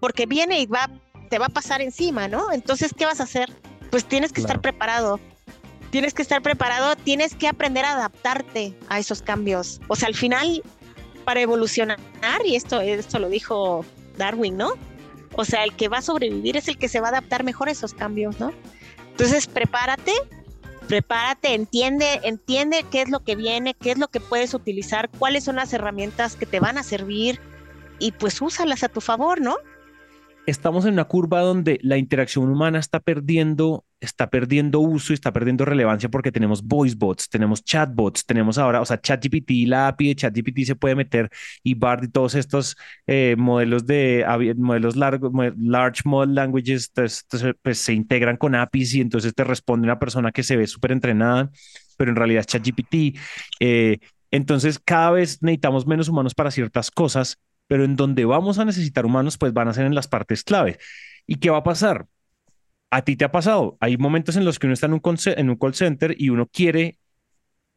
porque 0.00 0.26
viene 0.26 0.60
y 0.60 0.66
va, 0.66 0.90
te 1.28 1.38
va 1.38 1.46
a 1.46 1.50
pasar 1.50 1.82
encima, 1.82 2.26
¿no? 2.26 2.50
Entonces, 2.52 2.92
¿qué 2.96 3.04
vas 3.04 3.20
a 3.20 3.24
hacer? 3.24 3.52
Pues 3.90 4.06
tienes 4.06 4.32
que 4.32 4.40
estar 4.40 4.60
preparado 4.60 5.20
tienes 5.90 6.14
que 6.14 6.22
estar 6.22 6.42
preparado, 6.42 6.96
tienes 6.96 7.34
que 7.34 7.48
aprender 7.48 7.84
a 7.84 7.92
adaptarte 7.92 8.74
a 8.88 8.98
esos 8.98 9.22
cambios. 9.22 9.80
O 9.88 9.96
sea, 9.96 10.08
al 10.08 10.14
final, 10.14 10.62
para 11.24 11.40
evolucionar, 11.40 11.98
y 12.44 12.56
esto, 12.56 12.80
esto 12.80 13.18
lo 13.18 13.28
dijo 13.28 13.84
Darwin, 14.16 14.56
¿no? 14.56 14.72
O 15.34 15.44
sea, 15.44 15.64
el 15.64 15.74
que 15.74 15.88
va 15.88 15.98
a 15.98 16.02
sobrevivir 16.02 16.56
es 16.56 16.68
el 16.68 16.78
que 16.78 16.88
se 16.88 17.00
va 17.00 17.08
a 17.08 17.10
adaptar 17.10 17.44
mejor 17.44 17.68
a 17.68 17.72
esos 17.72 17.94
cambios, 17.94 18.40
¿no? 18.40 18.52
Entonces, 19.10 19.46
prepárate, 19.46 20.12
prepárate, 20.88 21.54
entiende, 21.54 22.20
entiende 22.24 22.84
qué 22.90 23.02
es 23.02 23.10
lo 23.10 23.20
que 23.20 23.36
viene, 23.36 23.74
qué 23.74 23.92
es 23.92 23.98
lo 23.98 24.08
que 24.08 24.20
puedes 24.20 24.54
utilizar, 24.54 25.10
cuáles 25.10 25.44
son 25.44 25.56
las 25.56 25.72
herramientas 25.72 26.36
que 26.36 26.46
te 26.46 26.60
van 26.60 26.78
a 26.78 26.82
servir 26.82 27.40
y 27.98 28.12
pues 28.12 28.40
úsalas 28.40 28.82
a 28.82 28.88
tu 28.88 29.00
favor, 29.00 29.40
¿no? 29.40 29.56
estamos 30.46 30.84
en 30.84 30.94
una 30.94 31.04
curva 31.04 31.40
donde 31.40 31.78
la 31.82 31.96
interacción 31.96 32.48
humana 32.50 32.78
está 32.78 33.00
perdiendo, 33.00 33.84
está 34.00 34.30
perdiendo 34.30 34.80
uso 34.80 35.12
y 35.12 35.14
está 35.14 35.32
perdiendo 35.32 35.64
relevancia 35.64 36.08
porque 36.08 36.32
tenemos 36.32 36.62
voice 36.62 36.96
bots, 36.96 37.28
tenemos 37.28 37.64
chatbots, 37.64 38.24
tenemos 38.24 38.58
ahora, 38.58 38.80
o 38.80 38.84
sea, 38.86 39.00
ChatGPT, 39.00 39.66
la 39.66 39.88
API 39.88 40.08
de 40.08 40.14
ChatGPT 40.16 40.60
se 40.64 40.76
puede 40.76 40.94
meter 40.94 41.30
y 41.62 41.74
BARD 41.74 42.04
y 42.04 42.08
todos 42.08 42.34
estos 42.34 42.76
eh, 43.06 43.36
modelos 43.38 43.86
de 43.86 44.24
modelos 44.56 44.96
largos, 44.96 45.32
large 45.58 46.02
model 46.04 46.34
languages, 46.34 46.90
pues, 46.94 47.26
pues, 47.62 47.78
se 47.78 47.92
integran 47.92 48.36
con 48.36 48.54
APIs 48.54 48.94
y 48.94 49.00
entonces 49.00 49.34
te 49.34 49.44
responde 49.44 49.86
una 49.86 49.98
persona 49.98 50.32
que 50.32 50.42
se 50.42 50.56
ve 50.56 50.66
súper 50.66 50.92
entrenada, 50.92 51.50
pero 51.96 52.10
en 52.10 52.16
realidad 52.16 52.40
es 52.40 52.46
ChatGPT. 52.46 53.18
Eh, 53.60 53.98
entonces, 54.30 54.78
cada 54.78 55.10
vez 55.10 55.42
necesitamos 55.42 55.86
menos 55.86 56.08
humanos 56.08 56.34
para 56.34 56.50
ciertas 56.50 56.90
cosas 56.90 57.38
pero 57.70 57.84
en 57.84 57.94
donde 57.94 58.24
vamos 58.24 58.58
a 58.58 58.64
necesitar 58.64 59.06
humanos, 59.06 59.38
pues 59.38 59.52
van 59.52 59.68
a 59.68 59.72
ser 59.72 59.86
en 59.86 59.94
las 59.94 60.08
partes 60.08 60.42
clave. 60.42 60.78
¿Y 61.24 61.36
qué 61.36 61.50
va 61.50 61.58
a 61.58 61.62
pasar? 61.62 62.08
A 62.90 63.02
ti 63.02 63.16
te 63.16 63.24
ha 63.24 63.32
pasado. 63.32 63.76
Hay 63.80 63.96
momentos 63.96 64.36
en 64.36 64.44
los 64.44 64.58
que 64.58 64.66
uno 64.66 64.74
está 64.74 64.86
en 64.86 64.94
un, 64.94 65.02
en 65.26 65.50
un 65.50 65.56
call 65.56 65.74
center 65.74 66.14
y 66.18 66.30
uno 66.30 66.46
quiere 66.46 66.98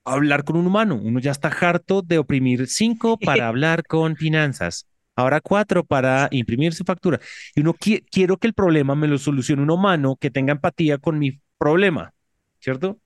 hablar 0.03 0.43
con 0.43 0.57
un 0.57 0.67
humano. 0.67 0.99
Uno 1.01 1.19
ya 1.19 1.31
está 1.31 1.49
harto 1.49 2.01
de 2.01 2.17
oprimir 2.17 2.67
cinco 2.67 3.17
para 3.25 3.47
hablar 3.47 3.83
con 3.85 4.15
finanzas. 4.15 4.87
Ahora 5.15 5.41
cuatro 5.41 5.83
para 5.83 6.27
imprimir 6.31 6.73
su 6.73 6.83
factura. 6.83 7.19
Y 7.55 7.61
uno 7.61 7.75
quiero 7.75 8.37
que 8.37 8.47
el 8.47 8.53
problema 8.53 8.95
me 8.95 9.07
lo 9.07 9.19
solucione 9.19 9.61
un 9.61 9.69
humano 9.69 10.17
que 10.19 10.31
tenga 10.31 10.53
empatía 10.53 10.97
con 10.97 11.19
mi 11.19 11.39
problema, 11.59 12.13
¿cierto? 12.59 12.99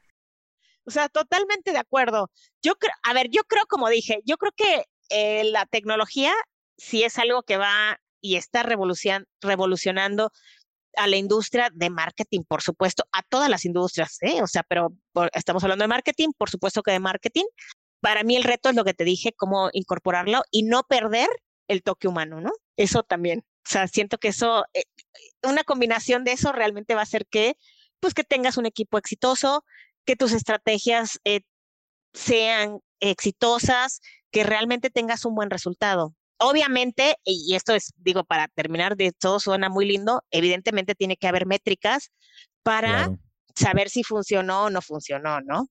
O 0.85 0.91
sea, 0.91 1.09
totalmente 1.09 1.73
de 1.73 1.79
acuerdo. 1.79 2.31
Yo 2.61 2.75
creo, 2.75 2.93
a 3.03 3.13
ver, 3.13 3.27
yo 3.29 3.41
creo, 3.43 3.65
como 3.67 3.89
dije, 3.89 4.21
yo 4.23 4.37
creo 4.37 4.53
que 4.55 4.85
eh, 5.09 5.43
la 5.51 5.65
tecnología 5.65 6.31
si 6.77 7.03
es 7.03 7.17
algo 7.17 7.43
que 7.43 7.57
va 7.57 7.99
y 8.21 8.35
está 8.35 8.63
revolucionando 8.63 10.31
a 10.95 11.07
la 11.07 11.17
industria 11.17 11.69
de 11.73 11.89
marketing, 11.89 12.41
por 12.47 12.61
supuesto, 12.61 13.03
a 13.11 13.21
todas 13.23 13.49
las 13.49 13.65
industrias, 13.65 14.17
¿eh? 14.21 14.41
o 14.41 14.47
sea, 14.47 14.63
pero 14.63 14.93
estamos 15.33 15.63
hablando 15.63 15.83
de 15.83 15.89
marketing, 15.89 16.29
por 16.37 16.49
supuesto 16.49 16.81
que 16.81 16.91
de 16.91 16.99
marketing. 16.99 17.45
Para 17.99 18.23
mí 18.23 18.35
el 18.35 18.43
reto 18.43 18.69
es 18.69 18.75
lo 18.75 18.83
que 18.83 18.93
te 18.93 19.03
dije, 19.03 19.33
cómo 19.35 19.69
incorporarlo 19.73 20.43
y 20.51 20.63
no 20.63 20.83
perder 20.83 21.29
el 21.67 21.83
toque 21.83 22.07
humano, 22.07 22.41
¿no? 22.41 22.51
Eso 22.77 23.03
también. 23.03 23.39
O 23.65 23.69
sea, 23.69 23.87
siento 23.87 24.17
que 24.17 24.29
eso, 24.29 24.65
eh, 24.73 24.83
una 25.43 25.63
combinación 25.63 26.23
de 26.23 26.31
eso 26.31 26.51
realmente 26.51 26.93
va 26.93 27.01
a 27.01 27.03
hacer 27.03 27.25
que, 27.27 27.57
pues, 27.99 28.13
que 28.13 28.23
tengas 28.23 28.57
un 28.57 28.65
equipo 28.65 28.97
exitoso, 28.97 29.65
que 30.05 30.15
tus 30.15 30.31
estrategias 30.31 31.19
eh, 31.25 31.41
sean 32.13 32.79
exitosas, 32.99 34.01
que 34.31 34.43
realmente 34.43 34.89
tengas 34.89 35.25
un 35.25 35.35
buen 35.35 35.49
resultado 35.49 36.15
obviamente, 36.39 37.17
y 37.23 37.55
esto 37.55 37.73
es, 37.73 37.93
digo, 37.97 38.23
para 38.23 38.47
terminar 38.47 38.95
de 38.95 39.11
todo 39.11 39.39
suena 39.39 39.69
muy 39.69 39.85
lindo, 39.85 40.23
evidentemente 40.31 40.95
tiene 40.95 41.17
que 41.17 41.27
haber 41.27 41.45
métricas 41.45 42.11
para 42.63 43.09
saber 43.55 43.89
si 43.89 44.03
funcionó 44.03 44.65
o 44.65 44.69
no 44.69 44.81
funcionó, 44.81 45.41
¿no? 45.41 45.67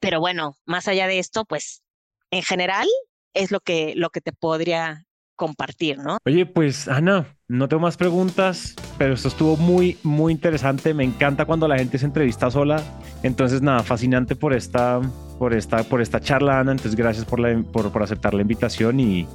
Pero 0.00 0.20
bueno, 0.20 0.56
más 0.66 0.88
allá 0.88 1.06
de 1.06 1.18
esto, 1.18 1.44
pues 1.44 1.82
en 2.30 2.42
general 2.42 2.88
es 3.34 3.50
lo 3.50 3.60
que, 3.60 3.94
lo 3.96 4.10
que 4.10 4.20
te 4.20 4.32
podría 4.32 5.04
compartir, 5.36 5.98
¿no? 5.98 6.18
Oye, 6.26 6.44
pues 6.44 6.86
Ana, 6.86 7.34
no 7.48 7.68
tengo 7.68 7.80
más 7.80 7.96
preguntas, 7.96 8.74
pero 8.98 9.14
esto 9.14 9.28
estuvo 9.28 9.56
muy, 9.56 9.96
muy 10.02 10.32
interesante. 10.32 10.92
Me 10.92 11.04
encanta 11.04 11.46
cuando 11.46 11.66
la 11.66 11.78
gente 11.78 11.98
se 11.98 12.04
entrevista 12.04 12.50
sola. 12.50 12.82
Entonces, 13.22 13.62
nada, 13.62 13.82
fascinante 13.82 14.36
por 14.36 14.52
esta, 14.52 15.00
por 15.38 15.54
esta, 15.54 15.82
por 15.84 16.02
esta 16.02 16.20
charla, 16.20 16.60
Ana. 16.60 16.72
Entonces, 16.72 16.94
gracias 16.94 17.24
por, 17.24 17.40
la, 17.40 17.62
por, 17.72 17.90
por 17.90 18.02
aceptar 18.02 18.34
la 18.34 18.42
invitación 18.42 19.00
y, 19.00 19.26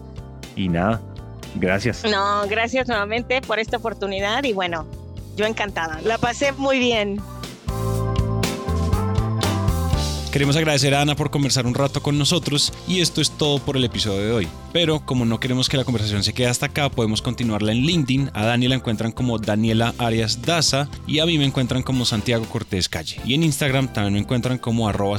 y 0.55 0.69
nada, 0.69 1.01
gracias. 1.55 2.03
No, 2.03 2.47
gracias 2.47 2.87
nuevamente 2.87 3.41
por 3.41 3.59
esta 3.59 3.77
oportunidad 3.77 4.43
y 4.43 4.53
bueno, 4.53 4.85
yo 5.35 5.45
encantada. 5.45 5.99
La 6.03 6.17
pasé 6.17 6.51
muy 6.53 6.79
bien. 6.79 7.21
Queremos 10.35 10.57
agradecer 10.57 10.93
a 10.93 10.99
Ana 10.99 11.15
por 11.15 11.31
conversar 11.31 11.65
un 11.65 11.73
rato 11.73 12.03
con 12.03 12.17
nosotros 12.17 12.73
y 12.89 12.99
esto 12.99 13.21
es 13.21 13.31
todo 13.31 13.57
por 13.59 13.77
el 13.77 13.85
episodio 13.85 14.19
de 14.19 14.33
hoy. 14.33 14.47
Pero 14.73 14.99
como 14.99 15.23
no 15.23 15.39
queremos 15.39 15.69
que 15.69 15.77
la 15.77 15.85
conversación 15.85 16.25
se 16.25 16.33
quede 16.33 16.47
hasta 16.47 16.65
acá, 16.65 16.89
podemos 16.89 17.21
continuarla 17.21 17.71
en 17.71 17.83
LinkedIn. 17.83 18.31
A 18.33 18.43
Dani 18.43 18.67
la 18.67 18.75
encuentran 18.75 19.13
como 19.13 19.39
Daniela 19.39 19.93
Arias 19.97 20.41
Daza 20.41 20.89
y 21.07 21.19
a 21.19 21.25
mí 21.25 21.37
me 21.37 21.45
encuentran 21.45 21.83
como 21.83 22.03
Santiago 22.03 22.43
Cortés 22.49 22.89
Calle. 22.89 23.21
Y 23.23 23.33
en 23.33 23.43
Instagram 23.43 23.93
también 23.93 24.15
me 24.15 24.19
encuentran 24.19 24.57
como 24.57 24.89
arroba 24.89 25.15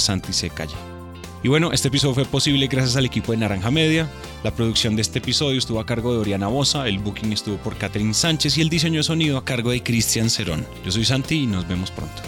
Calle. 0.55 0.96
Y 1.42 1.49
bueno, 1.49 1.70
este 1.72 1.88
episodio 1.88 2.14
fue 2.14 2.25
posible 2.25 2.66
gracias 2.66 2.96
al 2.96 3.05
equipo 3.05 3.33
de 3.33 3.38
Naranja 3.38 3.70
Media. 3.70 4.11
La 4.42 4.51
producción 4.51 4.96
de 4.96 5.03
este 5.03 5.18
episodio 5.18 5.59
estuvo 5.59 5.81
a 5.81 5.87
cargo 5.87 6.12
de 6.12 6.18
Oriana 6.18 6.49
Bosa, 6.49 6.88
el 6.88 6.99
booking 6.99 7.33
estuvo 7.33 7.57
por 7.59 7.77
Catherine 7.77 8.14
Sánchez 8.14 8.59
y 8.59 8.62
el 8.62 8.68
diseño 8.68 8.99
de 8.99 9.05
sonido 9.05 9.38
a 9.38 9.44
cargo 9.44 9.70
de 9.70 9.83
Cristian 9.83 10.31
Cerón. 10.31 10.66
Yo 10.85 10.90
soy 10.90 11.05
Santi 11.05 11.42
y 11.42 11.46
nos 11.46 11.68
vemos 11.68 11.90
pronto. 11.90 12.22